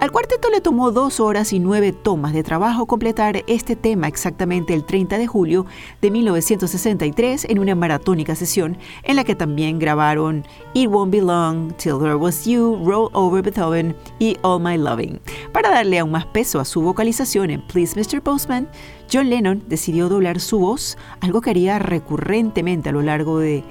Al 0.00 0.10
cuarteto 0.10 0.50
le 0.50 0.60
tomó 0.60 0.90
dos 0.90 1.20
horas 1.20 1.52
y 1.52 1.60
nueve 1.60 1.92
tomas 1.92 2.32
de 2.32 2.42
trabajo 2.42 2.86
completar 2.86 3.44
este 3.46 3.76
tema 3.76 4.08
exactamente 4.08 4.74
el 4.74 4.84
30 4.84 5.18
de 5.18 5.26
julio 5.26 5.66
de 6.02 6.10
1963 6.10 7.46
en 7.48 7.58
una 7.58 7.74
maratónica 7.74 8.34
sesión 8.34 8.76
en 9.04 9.16
la 9.16 9.24
que 9.24 9.34
también 9.34 9.78
grabaron 9.78 10.44
It 10.74 10.88
Won't 10.88 11.12
Be 11.12 11.22
Long, 11.22 11.72
Till 11.76 11.98
There 12.00 12.16
Was 12.16 12.44
You, 12.44 12.82
Roll 12.84 13.08
Over 13.12 13.42
Beethoven 13.42 13.96
y 14.18 14.36
All 14.42 14.60
My 14.60 14.76
Loving. 14.76 15.20
Para 15.52 15.70
darle 15.70 16.00
aún 16.00 16.10
más 16.10 16.26
peso 16.26 16.60
a 16.60 16.64
su 16.64 16.82
vocalización 16.82 17.50
en 17.50 17.66
Please 17.66 17.98
Mr. 17.98 18.20
Postman, 18.20 18.68
John 19.10 19.30
Lennon 19.30 19.62
decidió 19.68 20.08
doblar 20.08 20.40
su 20.40 20.58
voz, 20.58 20.98
algo 21.20 21.40
que 21.40 21.50
haría 21.50 21.78
recurrentemente 21.78 22.88
a 22.88 22.92
lo 22.92 23.02
largo 23.02 23.38
de 23.38 23.64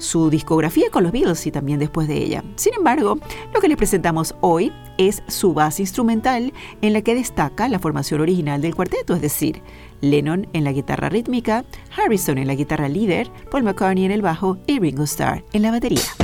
su 0.00 0.30
discografía 0.30 0.90
con 0.90 1.04
los 1.04 1.12
Beatles 1.12 1.46
y 1.46 1.50
también 1.50 1.78
después 1.78 2.08
de 2.08 2.16
ella. 2.16 2.42
Sin 2.56 2.74
embargo, 2.74 3.18
lo 3.52 3.60
que 3.60 3.68
les 3.68 3.76
presentamos 3.76 4.34
hoy 4.40 4.72
es 4.98 5.22
su 5.28 5.54
base 5.54 5.82
instrumental 5.82 6.52
en 6.82 6.92
la 6.92 7.02
que 7.02 7.14
destaca 7.14 7.68
la 7.68 7.78
formación 7.78 8.20
original 8.20 8.60
del 8.60 8.74
cuarteto, 8.74 9.14
es 9.14 9.22
decir, 9.22 9.62
Lennon 10.00 10.46
en 10.52 10.64
la 10.64 10.72
guitarra 10.72 11.08
rítmica, 11.08 11.64
Harrison 11.96 12.38
en 12.38 12.46
la 12.46 12.54
guitarra 12.54 12.88
líder, 12.88 13.30
Paul 13.50 13.64
McCartney 13.64 14.04
en 14.04 14.12
el 14.12 14.22
bajo 14.22 14.58
y 14.66 14.78
Ringo 14.78 15.04
Starr 15.04 15.44
en 15.52 15.62
la 15.62 15.70
batería. 15.70 16.19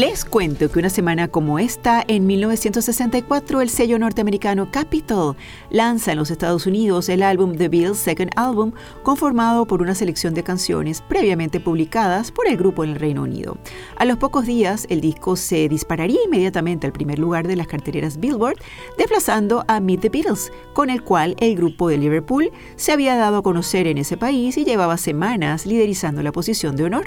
Les 0.00 0.24
cuento 0.24 0.68
que 0.72 0.80
una 0.80 0.90
semana 0.90 1.28
como 1.28 1.60
esta, 1.60 2.02
en 2.08 2.26
1964, 2.26 3.60
el 3.60 3.70
sello 3.70 3.96
norteamericano 3.96 4.68
Capitol 4.72 5.36
lanza 5.70 6.10
en 6.10 6.18
los 6.18 6.32
Estados 6.32 6.66
Unidos 6.66 7.08
el 7.08 7.22
álbum 7.22 7.54
The 7.54 7.68
Beatles 7.68 7.98
Second 7.98 8.32
Album, 8.34 8.72
conformado 9.04 9.66
por 9.66 9.82
una 9.82 9.94
selección 9.94 10.34
de 10.34 10.42
canciones 10.42 11.00
previamente 11.00 11.60
publicadas 11.60 12.32
por 12.32 12.48
el 12.48 12.56
grupo 12.56 12.82
en 12.82 12.90
el 12.90 12.96
Reino 12.96 13.22
Unido. 13.22 13.56
A 13.94 14.04
los 14.04 14.16
pocos 14.18 14.46
días, 14.46 14.84
el 14.90 15.00
disco 15.00 15.36
se 15.36 15.68
dispararía 15.68 16.18
inmediatamente 16.24 16.88
al 16.88 16.92
primer 16.92 17.20
lugar 17.20 17.46
de 17.46 17.54
las 17.54 17.68
cartereras 17.68 18.18
Billboard, 18.18 18.58
desplazando 18.98 19.64
a 19.68 19.78
Meet 19.78 20.00
the 20.00 20.08
Beatles, 20.08 20.50
con 20.72 20.90
el 20.90 21.04
cual 21.04 21.36
el 21.38 21.54
grupo 21.54 21.88
de 21.88 21.98
Liverpool 21.98 22.50
se 22.74 22.90
había 22.90 23.14
dado 23.14 23.36
a 23.36 23.42
conocer 23.44 23.86
en 23.86 23.98
ese 23.98 24.16
país 24.16 24.58
y 24.58 24.64
llevaba 24.64 24.96
semanas 24.96 25.66
liderizando 25.66 26.20
la 26.24 26.32
posición 26.32 26.74
de 26.74 26.82
honor. 26.82 27.04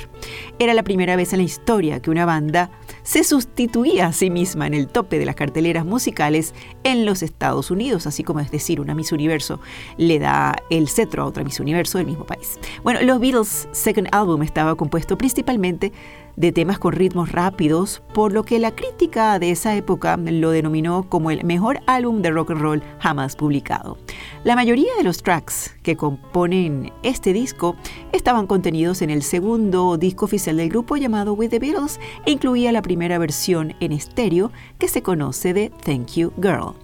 Era 0.57 0.73
la 0.73 0.83
primera 0.83 1.17
vez 1.17 1.33
en 1.33 1.39
la 1.39 1.43
historia 1.43 2.01
que 2.01 2.11
una 2.11 2.25
banda 2.25 2.71
se 3.03 3.23
sustituía 3.23 4.07
a 4.07 4.13
sí 4.13 4.29
misma 4.29 4.67
en 4.67 4.73
el 4.73 4.87
tope 4.87 5.19
de 5.19 5.25
las 5.25 5.35
carteleras 5.35 5.85
musicales 5.85 6.53
en 6.83 7.05
los 7.05 7.23
Estados 7.23 7.71
Unidos, 7.71 8.07
así 8.07 8.23
como 8.23 8.39
es 8.39 8.51
decir, 8.51 8.81
una 8.81 8.95
Miss 8.95 9.11
Universo 9.11 9.59
le 9.97 10.19
da 10.19 10.55
el 10.69 10.89
cetro 10.89 11.23
a 11.23 11.25
otra 11.25 11.43
Miss 11.43 11.59
Universo 11.59 11.97
del 11.97 12.07
mismo 12.07 12.25
país. 12.25 12.59
Bueno, 12.83 13.01
los 13.01 13.19
Beatles' 13.19 13.67
second 13.71 14.09
album 14.11 14.43
estaba 14.43 14.75
compuesto 14.75 15.17
principalmente 15.17 15.91
de 16.37 16.51
temas 16.51 16.77
con 16.77 16.93
ritmos 16.93 17.31
rápidos, 17.31 18.03
por 18.13 18.31
lo 18.31 18.43
que 18.43 18.59
la 18.59 18.73
crítica 18.73 19.39
de 19.39 19.49
esa 19.49 19.75
época 19.75 20.15
lo 20.17 20.51
denominó 20.51 21.09
como 21.09 21.31
el 21.31 21.43
mejor 21.43 21.81
álbum 21.87 22.21
de 22.21 22.29
rock 22.29 22.51
and 22.51 22.61
roll 22.61 22.83
jamás 22.99 23.35
publicado. 23.35 23.97
La 24.43 24.55
mayoría 24.55 24.95
de 24.95 25.03
los 25.03 25.23
tracks 25.23 25.75
que 25.81 25.95
componen 25.95 26.93
este 27.01 27.33
disco 27.33 27.75
estaban 28.11 28.45
contenidos 28.45 29.01
en 29.01 29.09
el 29.09 29.23
segundo 29.23 29.97
disco 29.97 30.25
oficial 30.25 30.57
del 30.57 30.69
grupo 30.69 30.95
llamado 30.95 31.33
With 31.33 31.49
the 31.49 31.59
Beatles 31.59 31.99
e 32.27 32.31
incluía 32.31 32.71
la 32.71 32.83
primera 32.83 33.17
versión 33.17 33.75
en 33.79 33.91
estéreo 33.91 34.51
que 34.77 34.87
se 34.87 35.01
conoce 35.01 35.53
de 35.53 35.71
Thank 35.83 36.11
You 36.13 36.31
Girl. 36.37 36.75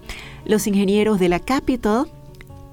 Los 0.44 0.66
ingenieros 0.66 1.20
de 1.20 1.28
la 1.28 1.38
Capitol 1.38 2.08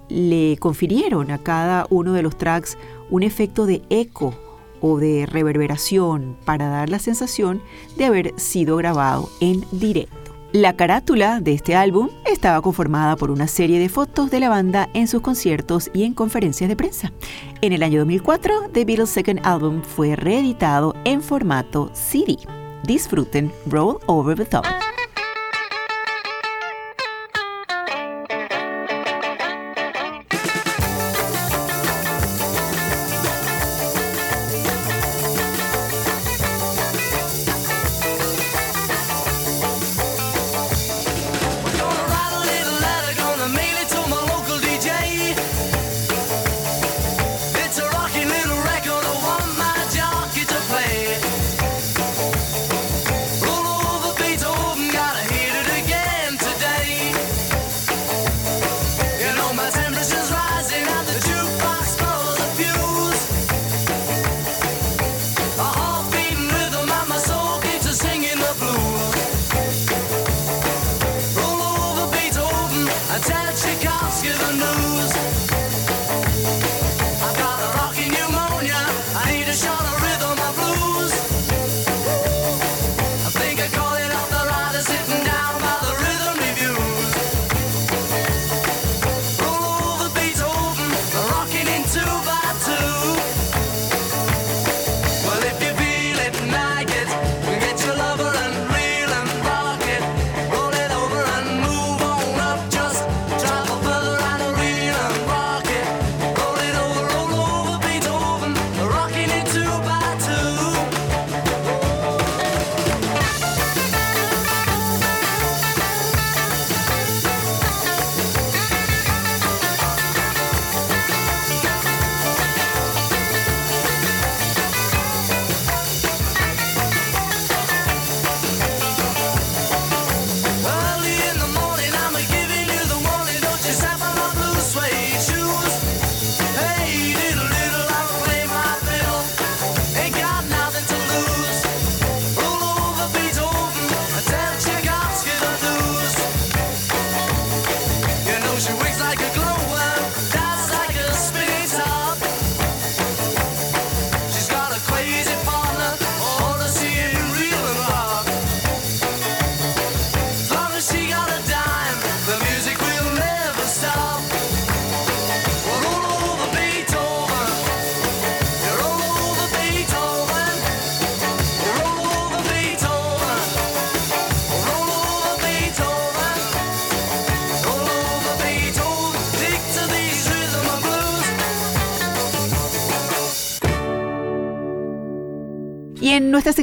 le 0.10 0.58
confirieron 0.60 1.30
a 1.30 1.38
cada 1.38 1.86
uno 1.92 2.14
de 2.14 2.24
los 2.24 2.38
tracks 2.38 2.76
un 3.12 3.22
efecto 3.22 3.68
de 3.68 3.84
eco 3.92 4.34
o 4.82 4.98
de 4.98 5.26
reverberación 5.26 6.38
para 6.46 6.68
dar 6.68 6.90
la 6.90 7.00
sensación 7.00 7.62
de 7.98 8.06
haber 8.06 8.34
sido 8.40 8.78
grabado 8.78 9.30
en 9.40 9.64
directo. 9.72 10.20
La 10.54 10.76
carátula 10.76 11.40
de 11.40 11.54
este 11.54 11.76
álbum 11.76 12.10
estaba 12.26 12.62
conformada 12.62 13.16
por 13.16 13.32
una 13.32 13.48
serie 13.48 13.80
de 13.80 13.88
fotos 13.88 14.30
de 14.30 14.42
la 14.42 14.50
banda 14.50 14.90
en 14.94 15.08
sus 15.08 15.22
conciertos 15.22 15.90
y 15.94 16.04
en 16.04 16.14
conferencias 16.14 16.68
de 16.68 16.76
prensa. 16.76 17.14
En 17.62 17.72
el 17.72 17.84
año 17.84 18.00
2004, 18.00 18.70
The 18.74 18.84
Beatles' 18.84 19.10
Second 19.10 19.40
Album 19.44 19.82
fue 19.82 20.18
reeditado 20.18 20.94
en 21.06 21.22
formato 21.22 21.90
CD. 21.94 22.38
Disfruten 22.84 23.50
Roll 23.66 24.00
Over 24.08 24.36
the 24.36 24.46
Top. 24.46 24.66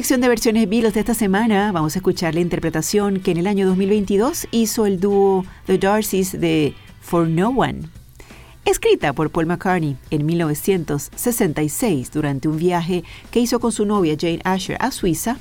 Sección 0.09 0.21
de 0.21 0.29
versiones 0.29 0.67
Beatles 0.67 0.95
de 0.95 1.01
esta 1.01 1.13
semana 1.13 1.71
vamos 1.71 1.95
a 1.95 1.99
escuchar 1.99 2.33
la 2.33 2.39
interpretación 2.39 3.19
que 3.19 3.29
en 3.29 3.37
el 3.37 3.45
año 3.45 3.67
2022 3.67 4.47
hizo 4.49 4.87
el 4.87 4.99
dúo 4.99 5.45
The 5.67 5.77
Darcys 5.77 6.31
de 6.31 6.73
For 6.99 7.27
No 7.27 7.49
One. 7.49 7.81
Escrita 8.65 9.13
por 9.13 9.29
Paul 9.29 9.45
McCartney 9.45 9.97
en 10.09 10.25
1966 10.25 12.09
durante 12.11 12.47
un 12.47 12.57
viaje 12.57 13.03
que 13.29 13.39
hizo 13.39 13.59
con 13.59 13.71
su 13.71 13.85
novia 13.85 14.17
Jane 14.19 14.39
Asher 14.45 14.77
a 14.79 14.89
Suiza, 14.89 15.37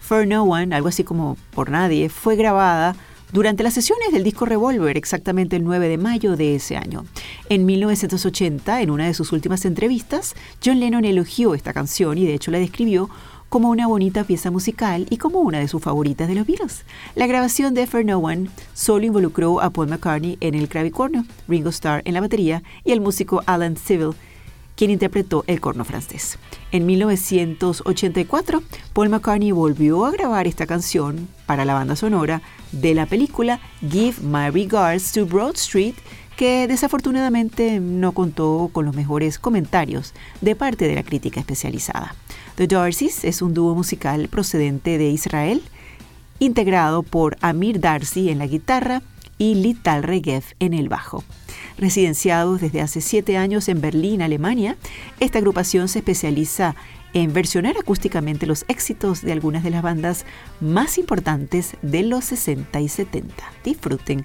For 0.00 0.28
No 0.28 0.44
One, 0.44 0.72
algo 0.72 0.86
así 0.86 1.02
como 1.02 1.36
Por 1.50 1.70
Nadie, 1.70 2.08
fue 2.08 2.36
grabada 2.36 2.94
durante 3.34 3.64
las 3.64 3.74
sesiones 3.74 4.12
del 4.12 4.22
disco 4.22 4.44
Revolver, 4.46 4.96
exactamente 4.96 5.56
el 5.56 5.64
9 5.64 5.88
de 5.88 5.98
mayo 5.98 6.36
de 6.36 6.54
ese 6.54 6.76
año. 6.76 7.04
En 7.48 7.66
1980, 7.66 8.80
en 8.80 8.90
una 8.90 9.06
de 9.06 9.14
sus 9.14 9.32
últimas 9.32 9.64
entrevistas, 9.64 10.36
John 10.64 10.78
Lennon 10.78 11.04
elogió 11.04 11.56
esta 11.56 11.72
canción 11.72 12.16
y 12.16 12.26
de 12.26 12.34
hecho 12.34 12.52
la 12.52 12.60
describió 12.60 13.10
como 13.48 13.70
una 13.70 13.86
bonita 13.86 14.24
pieza 14.24 14.50
musical 14.50 15.06
y 15.10 15.18
como 15.18 15.40
una 15.40 15.58
de 15.58 15.68
sus 15.68 15.82
favoritas 15.82 16.28
de 16.28 16.34
los 16.34 16.46
Beatles. 16.46 16.84
La 17.14 17.26
grabación 17.26 17.74
de 17.74 17.86
For 17.86 18.04
No 18.04 18.18
One 18.18 18.48
solo 18.72 19.06
involucró 19.06 19.60
a 19.60 19.70
Paul 19.70 19.88
McCartney 19.88 20.38
en 20.40 20.54
el 20.54 20.68
clavicorno, 20.68 21.24
Ringo 21.46 21.70
Starr 21.70 22.02
en 22.04 22.14
la 22.14 22.20
batería 22.20 22.62
y 22.84 22.92
el 22.92 23.00
músico 23.00 23.42
Alan 23.46 23.76
Civil, 23.76 24.14
quien 24.76 24.90
interpretó 24.90 25.44
el 25.46 25.60
corno 25.60 25.84
francés. 25.84 26.38
En 26.72 26.86
1984, 26.86 28.62
Paul 28.92 29.08
McCartney 29.08 29.52
volvió 29.52 30.04
a 30.04 30.10
grabar 30.10 30.46
esta 30.46 30.66
canción 30.66 31.28
para 31.46 31.64
la 31.64 31.74
banda 31.74 31.96
sonora 31.96 32.42
de 32.72 32.94
la 32.94 33.06
película 33.06 33.60
Give 33.80 34.16
My 34.22 34.50
Regards 34.50 35.12
to 35.12 35.26
Broad 35.26 35.54
Street, 35.54 35.94
que 36.36 36.66
desafortunadamente 36.66 37.78
no 37.78 38.12
contó 38.12 38.68
con 38.72 38.84
los 38.84 38.96
mejores 38.96 39.38
comentarios 39.38 40.12
de 40.40 40.56
parte 40.56 40.88
de 40.88 40.96
la 40.96 41.04
crítica 41.04 41.38
especializada. 41.38 42.16
The 42.56 42.68
Darcys 42.68 43.24
es 43.24 43.42
un 43.42 43.52
dúo 43.52 43.74
musical 43.74 44.28
procedente 44.28 44.96
de 44.96 45.08
Israel, 45.08 45.60
integrado 46.38 47.02
por 47.02 47.36
Amir 47.40 47.80
Darcy 47.80 48.30
en 48.30 48.38
la 48.38 48.46
guitarra 48.46 49.02
y 49.38 49.56
Lital 49.56 50.04
Regev 50.04 50.44
en 50.60 50.72
el 50.72 50.88
bajo. 50.88 51.24
Residenciados 51.78 52.60
desde 52.60 52.80
hace 52.80 53.00
siete 53.00 53.36
años 53.36 53.68
en 53.68 53.80
Berlín, 53.80 54.22
Alemania, 54.22 54.76
esta 55.18 55.38
agrupación 55.38 55.88
se 55.88 55.98
especializa 55.98 56.76
en 57.12 57.32
versionar 57.32 57.76
acústicamente 57.76 58.46
los 58.46 58.64
éxitos 58.68 59.22
de 59.22 59.32
algunas 59.32 59.64
de 59.64 59.70
las 59.70 59.82
bandas 59.82 60.24
más 60.60 60.96
importantes 60.96 61.76
de 61.82 62.04
los 62.04 62.24
60 62.26 62.80
y 62.80 62.88
70. 62.88 63.34
Disfruten 63.64 64.24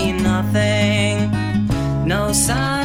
No 2.47 2.80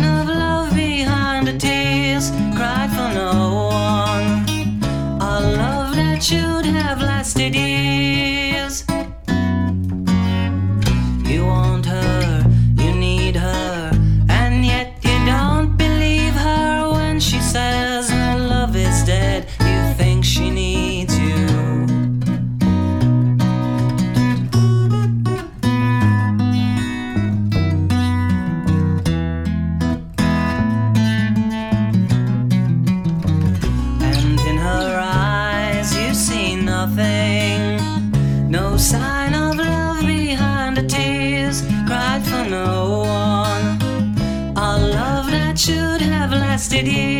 did 46.69 46.89
you? 46.89 47.16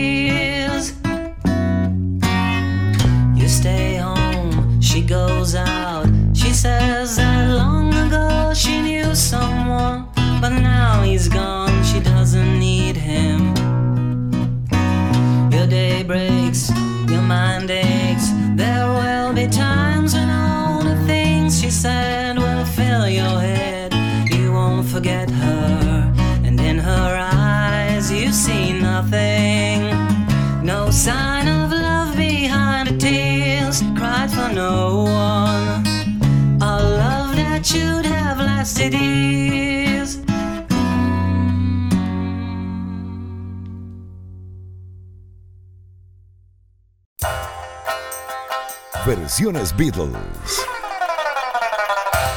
Versiones 49.27 49.77
Beatles. 49.77 50.15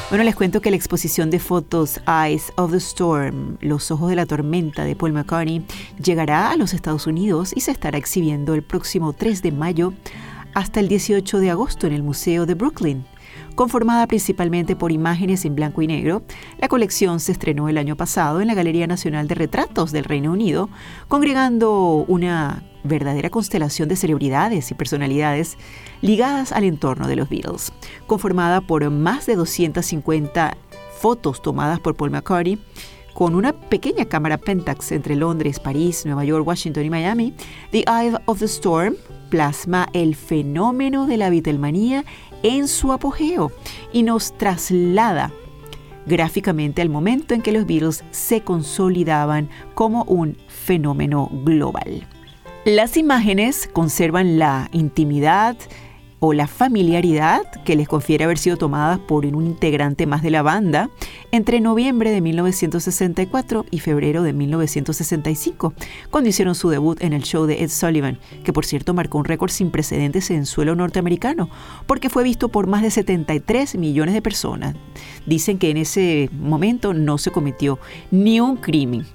Bueno, 0.10 0.24
les 0.24 0.36
cuento 0.36 0.60
que 0.60 0.72
la 0.72 0.76
exposición 0.76 1.30
de 1.30 1.38
fotos 1.38 2.02
Eyes 2.08 2.52
of 2.56 2.72
the 2.72 2.78
Storm, 2.78 3.58
Los 3.62 3.92
Ojos 3.92 4.10
de 4.10 4.16
la 4.16 4.26
Tormenta 4.26 4.84
de 4.84 4.96
Paul 4.96 5.14
McCartney, 5.14 5.64
llegará 6.04 6.50
a 6.50 6.56
los 6.56 6.74
Estados 6.74 7.06
Unidos 7.06 7.54
y 7.56 7.62
se 7.62 7.70
estará 7.70 8.00
exhibiendo 8.00 8.56
el 8.56 8.64
próximo 8.64 9.14
3 9.14 9.44
de 9.44 9.52
mayo 9.52 9.94
hasta 10.56 10.80
el 10.80 10.88
18 10.88 11.38
de 11.38 11.52
agosto 11.52 11.86
en 11.86 11.94
el 11.94 12.02
Museo 12.02 12.48
de 12.48 12.56
Brooklyn. 12.56 13.06
Conformada 13.56 14.08
principalmente 14.08 14.76
por 14.76 14.92
imágenes 14.92 15.46
en 15.46 15.56
blanco 15.56 15.82
y 15.82 15.88
negro, 15.88 16.24
la 16.60 16.68
colección 16.68 17.20
se 17.20 17.32
estrenó 17.32 17.70
el 17.70 17.78
año 17.78 17.96
pasado 17.96 18.42
en 18.42 18.48
la 18.48 18.54
Galería 18.54 18.88
Nacional 18.88 19.28
de 19.28 19.36
Retratos 19.36 19.92
del 19.92 20.06
Reino 20.06 20.32
Unido, 20.32 20.70
congregando 21.08 22.06
una 22.08 22.64
verdadera 22.84 23.30
constelación 23.30 23.90
de 23.90 23.96
celebridades 23.96 24.72
y 24.72 24.74
personalidades 24.74 25.58
ligadas 26.02 26.52
al 26.52 26.64
entorno 26.64 27.08
de 27.08 27.16
los 27.16 27.30
Beatles. 27.30 27.74
Conformada 28.08 28.62
por 28.62 28.90
más 28.90 29.26
de 29.26 29.36
250 29.36 30.58
fotos 31.00 31.42
tomadas 31.42 31.80
por 31.80 31.96
Paul 31.96 32.12
McCartney, 32.12 32.60
con 33.14 33.36
una 33.36 33.52
pequeña 33.52 34.06
cámara 34.06 34.38
Pentax 34.38 34.94
entre 34.94 35.16
Londres, 35.16 35.60
París, 35.60 36.06
Nueva 36.06 36.24
York, 36.24 36.48
Washington 36.48 36.86
y 36.86 36.90
Miami, 36.90 37.34
The 37.72 37.80
Eye 37.80 38.14
of 38.26 38.40
the 38.40 38.46
Storm 38.46 38.96
plasma 39.30 39.88
el 39.94 40.16
fenómeno 40.16 41.06
de 41.06 41.18
la 41.18 41.30
Beatlemanía 41.30 42.04
en 42.44 42.68
su 42.68 42.92
apogeo 42.92 43.52
y 43.92 44.04
nos 44.04 44.34
traslada 44.38 45.32
gráficamente 46.06 46.82
al 46.82 46.90
momento 46.90 47.34
en 47.34 47.42
que 47.42 47.52
los 47.52 47.66
Beatles 47.66 48.04
se 48.12 48.42
consolidaban 48.42 49.50
como 49.76 50.04
un 50.04 50.38
fenómeno 50.48 51.30
global. 51.44 52.08
Las 52.66 52.98
imágenes 52.98 53.70
conservan 53.72 54.38
la 54.38 54.70
intimidad 54.74 55.56
o 56.20 56.34
la 56.34 56.48
familiaridad 56.48 57.44
que 57.64 57.76
les 57.76 57.88
confiere 57.88 58.26
haber 58.26 58.38
sido 58.38 58.58
tomadas 58.58 59.00
por 59.00 59.26
un 59.26 59.46
integrante 59.46 60.06
más 60.06 60.22
de 60.22 60.32
la 60.32 60.42
banda 60.42 60.90
entre 61.32 61.62
noviembre 61.62 62.12
de 62.12 62.22
1964 62.22 63.66
y 63.72 63.80
febrero 63.80 64.24
de 64.24 64.34
1965, 64.34 65.74
cuando 66.10 66.30
hicieron 66.30 66.56
su 66.56 66.70
debut 66.70 67.02
en 67.02 67.14
el 67.14 67.24
show 67.24 67.46
de 67.46 67.64
Ed 67.64 67.70
Sullivan, 67.70 68.20
que 68.44 68.54
por 68.54 68.66
cierto 68.66 68.94
marcó 68.94 69.18
un 69.18 69.26
récord 69.26 69.52
sin 69.52 69.72
precedentes 69.72 70.30
en 70.32 70.46
suelo 70.46 70.76
norteamericano, 70.76 71.50
porque 71.86 72.10
fue 72.10 72.24
visto 72.24 72.50
por 72.50 72.68
más 72.68 72.82
de 72.82 72.92
73 72.92 73.76
millones 73.76 74.14
de 74.14 74.22
personas. 74.22 74.76
Dicen 75.26 75.58
que 75.58 75.70
en 75.70 75.78
ese 75.78 76.30
momento 76.34 76.94
no 76.94 77.18
se 77.18 77.32
cometió 77.32 77.80
ni 78.12 78.40
un 78.40 78.58
crimen, 78.58 79.06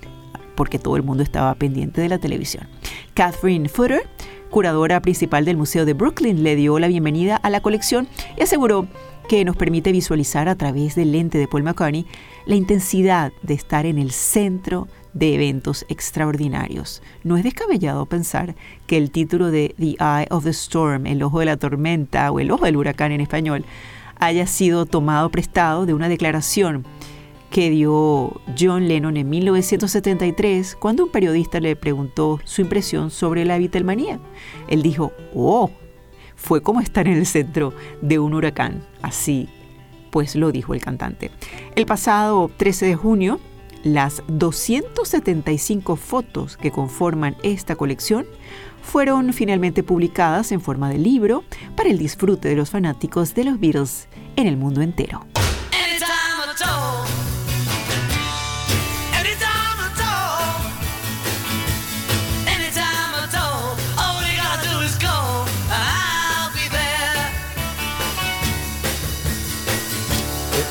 porque 0.55 0.79
todo 0.79 0.97
el 0.97 1.03
mundo 1.03 1.23
estaba 1.23 1.55
pendiente 1.55 2.01
de 2.01 2.09
la 2.09 2.19
televisión. 2.19 2.69
Catherine 3.15 3.69
Footer 3.69 4.09
curadora 4.55 5.03
principal 5.03 5.45
del 5.45 5.57
Museo 5.57 5.85
de 5.85 5.95
Brooklyn, 5.95 6.45
le 6.45 6.55
dio 6.55 6.79
la 6.79 6.87
bienvenida 6.87 7.35
a 7.35 7.51
la 7.51 7.61
colección 7.61 8.07
y 8.39 8.43
aseguró 8.45 8.87
que 9.29 9.45
nos 9.45 9.57
permite 9.57 9.91
visualizar 9.91 10.49
a 10.49 10.55
través 10.55 10.95
del 10.95 11.11
lente 11.11 11.39
de 11.39 11.49
Paul 11.49 11.65
McCartney 11.65 12.07
la 12.47 12.55
intensidad 12.55 13.33
de 13.43 13.55
estar 13.55 13.85
en 13.85 13.99
el 13.99 14.13
centro 14.13 14.87
de 15.13 15.35
eventos 15.35 15.85
extraordinarios. 15.89 17.03
No 17.25 17.37
es 17.37 17.43
descabellado 17.43 18.07
pensar 18.07 18.55
que 18.87 18.97
el 18.97 19.11
título 19.11 19.51
de 19.51 19.75
The 19.77 19.97
Eye 19.99 20.29
of 20.31 20.45
the 20.45 20.51
Storm, 20.51 21.09
el 21.09 21.25
ojo 21.25 21.41
de 21.41 21.47
la 21.47 21.57
tormenta 21.57 22.31
o 22.31 22.39
el 22.39 22.53
ojo 22.53 22.65
del 22.65 22.77
huracán 22.77 23.11
en 23.11 23.23
español, 23.23 23.65
haya 24.21 24.47
sido 24.47 24.87
tomado 24.87 25.31
prestado 25.31 25.85
de 25.85 25.95
una 25.95 26.09
declaración 26.09 26.87
que 27.55 27.71
dio 27.71 28.41
John 28.59 28.89
Lennon 28.89 29.17
en 29.17 29.31
1973 29.31 30.75
cuando 30.75 31.05
un 31.05 31.11
periodista 31.13 31.61
le 31.61 31.77
preguntó 31.77 32.41
su 32.43 32.63
impresión 32.63 33.13
sobre 33.13 33.45
la 33.45 33.59
Beatlemanía. 33.59 34.19
Él 34.67 34.83
dijo, 34.83 35.13
oh, 35.37 35.71
fue 36.35 36.63
como 36.63 36.81
estar 36.81 37.07
en 37.07 37.17
el 37.17 37.27
centro 37.27 37.73
de 38.03 38.19
un 38.19 38.35
huracán. 38.35 38.85
Así, 39.03 39.49
pues 40.11 40.35
lo 40.35 40.51
dijo 40.51 40.75
el 40.75 40.81
cantante. 40.81 41.31
El 41.77 41.87
pasado 41.87 42.51
13 42.57 42.87
de 42.87 42.97
junio, 42.97 43.39
las 43.85 44.25
275 44.27 45.95
fotos 45.95 46.57
que 46.57 46.73
conforman 46.73 47.37
esta 47.45 47.77
colección 47.77 48.27
fueron 48.83 49.33
finalmente 49.33 49.85
publicadas 49.85 50.51
en 50.51 50.61
forma 50.61 50.91
de 50.91 50.99
libro 50.99 51.45
para 51.77 51.89
el 51.89 51.99
disfrute 51.99 52.49
de 52.49 52.57
los 52.57 52.71
fanáticos 52.71 53.33
de 53.37 53.45
los 53.45 53.61
Beatles 53.61 54.09
en 54.35 54.49
el 54.49 54.57
mundo 54.57 54.83
entero. 54.83 55.25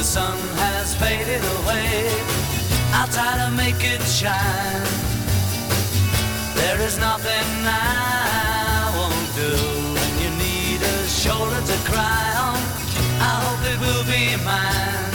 The 0.00 0.06
sun 0.06 0.38
has 0.56 0.94
faded 0.94 1.42
away, 1.60 2.08
I'll 2.96 3.06
try 3.08 3.36
to 3.44 3.50
make 3.50 3.84
it 3.84 4.00
shine. 4.00 4.88
There 6.54 6.80
is 6.80 6.96
nothing 6.98 7.48
I 7.68 8.88
won't 8.96 9.28
do. 9.36 9.52
When 9.98 10.12
you 10.22 10.30
need 10.40 10.80
a 10.80 11.06
shoulder 11.06 11.60
to 11.60 11.76
cry 11.92 12.28
on, 12.48 12.60
I 13.28 13.32
hope 13.44 13.62
it 13.72 13.78
will 13.84 14.04
be 14.08 14.24
mine. 14.42 15.12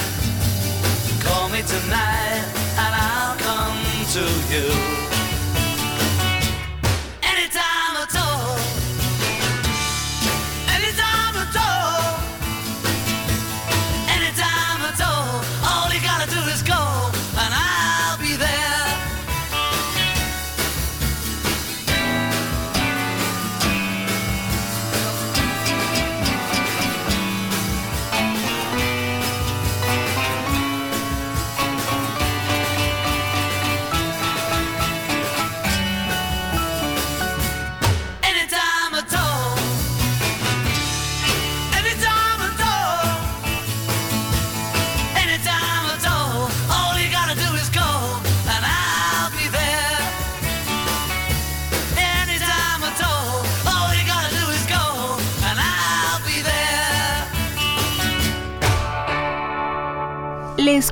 Call 1.25 1.49
me 1.49 1.63
tonight 1.63 2.45
and 2.83 2.93
I'll 3.09 3.37
come 3.41 3.81
to 4.13 4.25
you. 4.53 5.14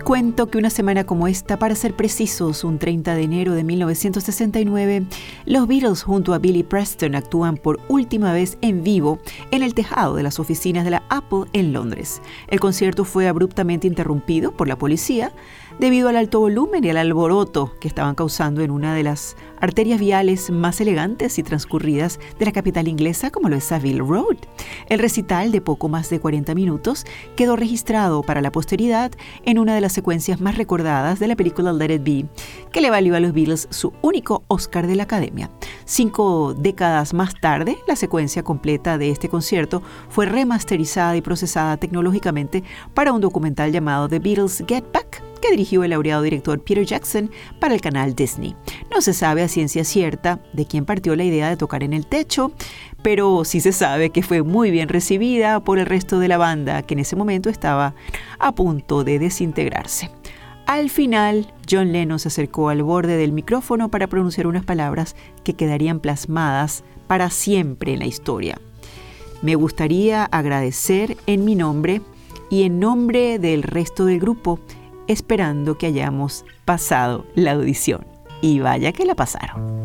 Cuento 0.04 0.48
que 0.48 0.58
una 0.58 0.70
semana 0.70 1.06
como 1.06 1.28
esta, 1.28 1.58
para 1.58 1.76
ser 1.76 1.96
precisos, 1.96 2.66
un 2.66 2.78
30 2.78 3.16
de 3.16 3.24
enero 3.24 3.54
de 3.54 3.64
1969, 3.64 5.06
los 5.46 5.68
Beatles 5.68 6.04
junto 6.04 6.34
a 6.34 6.40
Billy 6.40 6.64
Preston 6.64 7.16
actúan 7.16 7.56
por 7.56 7.80
última 7.88 8.34
vez 8.34 8.58
en 8.62 8.84
vivo 8.84 9.20
en 9.52 9.64
el 9.64 9.74
tejado 9.74 10.16
de 10.16 10.24
las 10.24 10.40
oficinas 10.40 10.84
de 10.84 10.92
la 10.92 11.04
Apple 11.10 11.46
en 11.54 11.72
Londres. 11.72 12.22
El 12.50 12.60
concierto 12.60 13.06
fue 13.06 13.30
abruptamente 13.30 13.88
interrumpido 13.88 14.52
por 14.52 14.68
la 14.68 14.78
policía 14.78 15.32
debido 15.80 16.10
al 16.10 16.18
alto 16.18 16.40
volumen 16.40 16.84
y 16.84 16.90
al 16.90 16.98
alboroto 16.98 17.74
que 17.80 17.88
estaban 17.88 18.16
causando 18.16 18.62
en 18.62 18.72
una 18.72 18.96
de 18.96 19.04
las 19.04 19.36
arterias 19.60 20.00
viales 20.00 20.50
más 20.52 20.82
elegantes 20.82 21.40
y 21.40 21.44
transcurridas 21.44 22.20
de 22.38 22.46
la 22.46 22.52
capital 22.52 22.88
inglesa 22.88 23.32
como 23.32 23.50
lo 23.50 23.56
es 23.56 23.64
Savile 23.64 24.00
Road. 24.00 24.38
El 24.90 25.00
recital 25.00 25.52
de 25.52 25.62
poco 25.62 25.88
más 25.88 26.10
de 26.10 26.20
40 26.20 26.54
minutos 26.54 27.06
quedó 27.36 27.56
registrado 27.56 28.24
para 28.24 28.42
la 28.42 28.52
posteridad 28.52 29.12
en 29.46 29.60
una 29.60 29.74
de 29.74 29.82
las 29.82 29.94
secuencias 29.94 30.42
más 30.42 30.58
recordadas 30.58 31.20
de 31.20 31.28
la 31.28 31.36
película 31.36 31.72
Let 31.72 31.96
It 31.96 32.04
Be, 32.04 32.26
que 32.72 32.82
le 32.82 32.90
valió 32.90 33.16
a 33.16 33.20
los 33.20 33.34
Beatles 33.34 33.68
su 33.72 33.94
único 34.02 34.44
Oscar 34.48 34.86
de 34.86 34.96
la 34.96 35.04
Academia. 35.04 35.50
Cinco 35.86 36.54
décadas 36.54 37.14
más 37.14 37.40
tarde, 37.40 37.78
la 37.88 37.96
secuencia 37.96 38.44
completa 38.44 38.98
de 38.98 39.12
este 39.12 39.30
concierto 39.30 39.82
fue 40.10 40.26
remasterizada 40.26 41.16
y 41.16 41.22
procesada 41.22 41.78
tecnológicamente 41.78 42.64
para 42.94 43.14
un 43.14 43.22
documental 43.22 43.72
llamado 43.72 44.10
The 44.10 44.20
Beatles 44.20 44.64
Get 44.68 44.86
Back 44.94 45.33
que 45.44 45.52
dirigió 45.52 45.84
el 45.84 45.90
laureado 45.90 46.22
director 46.22 46.64
Peter 46.64 46.86
Jackson 46.86 47.30
para 47.60 47.76
el 47.76 47.82
canal 47.82 48.16
Disney. 48.16 48.56
No 48.90 49.02
se 49.02 49.14
sabe 49.14 49.44
a 49.44 49.50
ciencia 49.50 49.84
cierta 49.84 50.40
de 50.54 50.66
quién 50.66 50.86
partió 50.86 51.18
la 51.18 51.26
idea 51.26 51.50
de 51.50 51.58
tocar 51.58 51.84
en 51.84 51.92
el 51.92 52.08
techo, 52.08 52.54
pero 53.02 53.44
sí 53.44 53.60
se 53.60 53.74
sabe 53.74 54.12
que 54.12 54.24
fue 54.24 54.42
muy 54.42 54.72
bien 54.72 54.88
recibida 54.88 55.60
por 55.60 55.80
el 55.80 55.86
resto 55.86 56.20
de 56.20 56.30
la 56.30 56.38
banda, 56.38 56.82
que 56.84 56.94
en 56.94 57.02
ese 57.02 57.18
momento 57.18 57.50
estaba 57.50 57.94
a 58.40 58.56
punto 58.56 59.04
de 59.04 59.20
desintegrarse. 59.20 60.10
Al 60.66 60.90
final, 60.90 61.54
John 61.70 61.92
Lennon 61.92 62.20
se 62.20 62.30
acercó 62.30 62.70
al 62.70 62.82
borde 62.82 63.18
del 63.18 63.34
micrófono 63.34 63.90
para 63.90 64.08
pronunciar 64.08 64.48
unas 64.48 64.64
palabras 64.64 65.14
que 65.44 65.56
quedarían 65.56 66.00
plasmadas 66.00 66.86
para 67.06 67.30
siempre 67.30 67.92
en 67.92 68.00
la 68.00 68.06
historia. 68.06 68.62
Me 69.42 69.56
gustaría 69.56 70.24
agradecer 70.24 71.18
en 71.26 71.44
mi 71.44 71.56
nombre 71.56 72.02
y 72.50 72.64
en 72.64 72.80
nombre 72.80 73.40
del 73.40 73.62
resto 73.62 74.06
del 74.06 74.22
grupo 74.22 74.62
esperando 75.08 75.78
que 75.78 75.88
hayamos 75.88 76.46
pasado 76.66 77.26
la 77.36 77.52
audición. 77.54 78.06
Y 78.42 78.60
vaya 78.60 78.92
que 78.92 79.06
la 79.06 79.16
pasaron. 79.16 79.84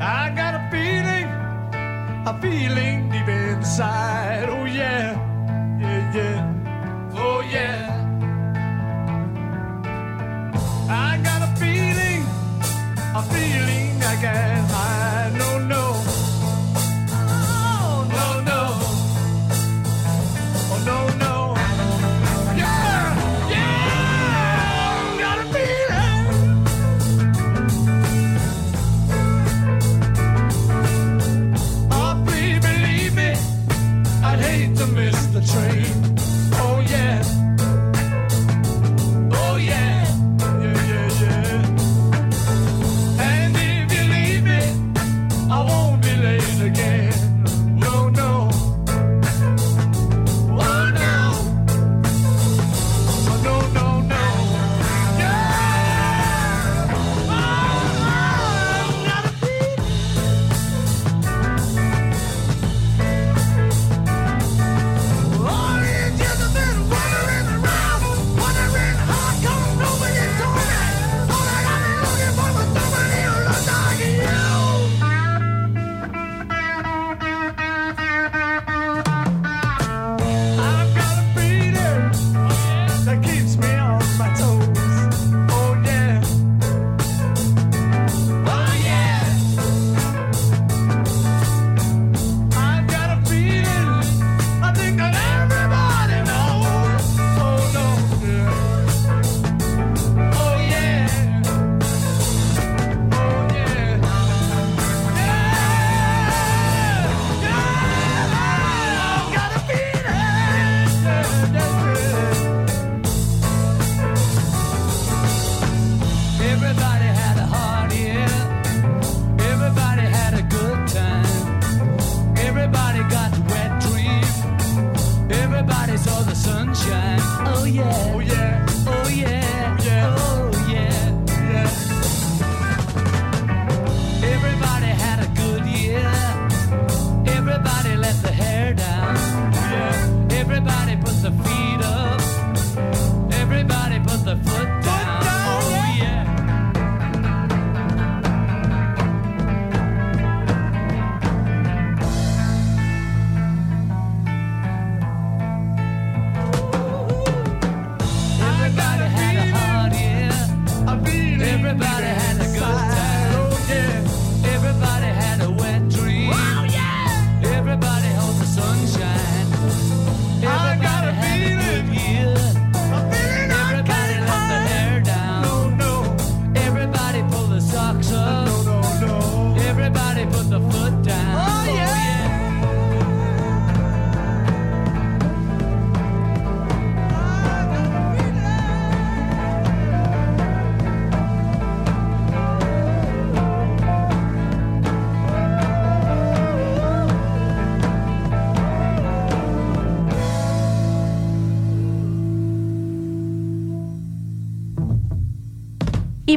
I 0.00 0.30
got 0.34 0.54
a 0.54 0.68
feeling, 0.70 1.28
a 2.26 2.38
feeling 2.40 3.08
deep 3.10 3.28
inside. 3.28 4.48
Oh 4.48 4.64
yeah, 4.64 5.14
yeah, 5.78 6.12
yeah. 6.12 7.14
Oh 7.14 7.40
yeah. 7.40 7.88
I 10.88 11.18
got 11.22 11.42
a 11.42 11.54
feeling, 11.56 12.26
a 13.14 13.22
feeling 13.22 14.02
I 14.02 14.16
can't 14.20 14.70
hide. 14.72 15.01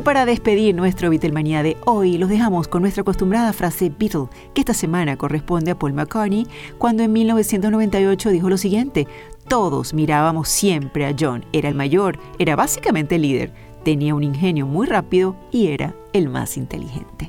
Para 0.06 0.28
despedir 0.28 0.76
nuestro 0.76 1.10
Beatlemanía 1.10 1.64
de 1.64 1.78
hoy, 1.84 2.20
los 2.20 2.30
dejamos 2.30 2.68
con 2.68 2.84
nuestra 2.84 3.02
acostumbrada 3.02 3.54
frase 3.54 3.90
Beatle, 3.90 4.28
que 4.54 4.62
esta 4.62 4.76
semana 4.76 5.18
corresponde 5.18 5.72
a 5.72 5.80
Paul 5.80 5.94
McCartney, 5.94 6.46
cuando 6.78 7.02
en 7.02 7.12
1998 7.12 8.30
dijo 8.30 8.48
lo 8.48 8.58
siguiente: 8.58 9.08
Todos 9.48 9.96
mirábamos 9.96 10.48
siempre 10.48 11.08
a 11.08 11.16
John, 11.20 11.44
era 11.54 11.70
el 11.70 11.76
mayor, 11.76 12.20
era 12.38 12.56
básicamente 12.56 13.16
el 13.16 13.24
líder, 13.24 13.52
tenía 13.84 14.14
un 14.14 14.22
ingenio 14.22 14.68
muy 14.68 14.86
rápido 14.86 15.36
y 15.52 15.68
era 15.70 15.96
el 16.14 16.30
más 16.30 16.56
inteligente. 16.56 17.28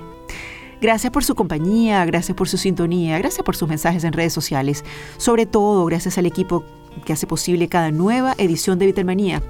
Gracias 0.82 1.10
por 1.10 1.24
su 1.24 1.34
compañía, 1.34 2.04
gracias 2.04 2.36
por 2.36 2.46
su 2.46 2.58
sintonía, 2.58 3.16
gracias 3.16 3.42
por 3.42 3.56
sus 3.56 3.70
mensajes 3.70 4.04
en 4.04 4.12
redes 4.12 4.34
sociales, 4.34 4.84
sobre 5.16 5.46
todo 5.46 5.86
gracias 5.86 6.18
al 6.18 6.26
equipo 6.26 6.62
que 7.04 7.12
hace 7.12 7.26
posible 7.26 7.68
cada 7.68 7.90
nueva 7.90 8.34
edición 8.38 8.78
de 8.78 8.86
Beatlemanía, 8.86 9.42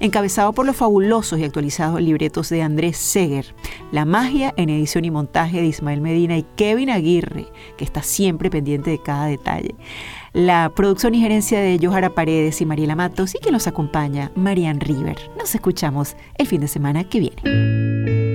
encabezado 0.00 0.52
por 0.52 0.66
los 0.66 0.76
fabulosos 0.76 1.38
y 1.38 1.44
actualizados 1.44 2.00
libretos 2.00 2.48
de 2.48 2.62
Andrés 2.62 2.96
Seger, 2.96 3.54
La 3.92 4.04
magia 4.04 4.54
en 4.56 4.68
edición 4.68 5.04
y 5.04 5.10
montaje 5.10 5.60
de 5.60 5.66
Ismael 5.66 6.00
Medina 6.00 6.36
y 6.36 6.44
Kevin 6.56 6.90
Aguirre, 6.90 7.46
que 7.76 7.84
está 7.84 8.02
siempre 8.02 8.50
pendiente 8.50 8.90
de 8.90 9.02
cada 9.02 9.26
detalle. 9.26 9.74
La 10.32 10.70
producción 10.74 11.14
y 11.14 11.20
gerencia 11.20 11.60
de 11.60 11.78
Johara 11.82 12.14
Paredes 12.14 12.60
y 12.60 12.66
Mariela 12.66 12.94
Matos 12.94 13.34
y 13.34 13.38
que 13.38 13.50
nos 13.50 13.66
acompaña, 13.66 14.30
Marian 14.34 14.80
River. 14.80 15.16
Nos 15.38 15.54
escuchamos 15.54 16.16
el 16.36 16.46
fin 16.46 16.60
de 16.60 16.68
semana 16.68 17.04
que 17.04 17.20
viene. 17.20 18.27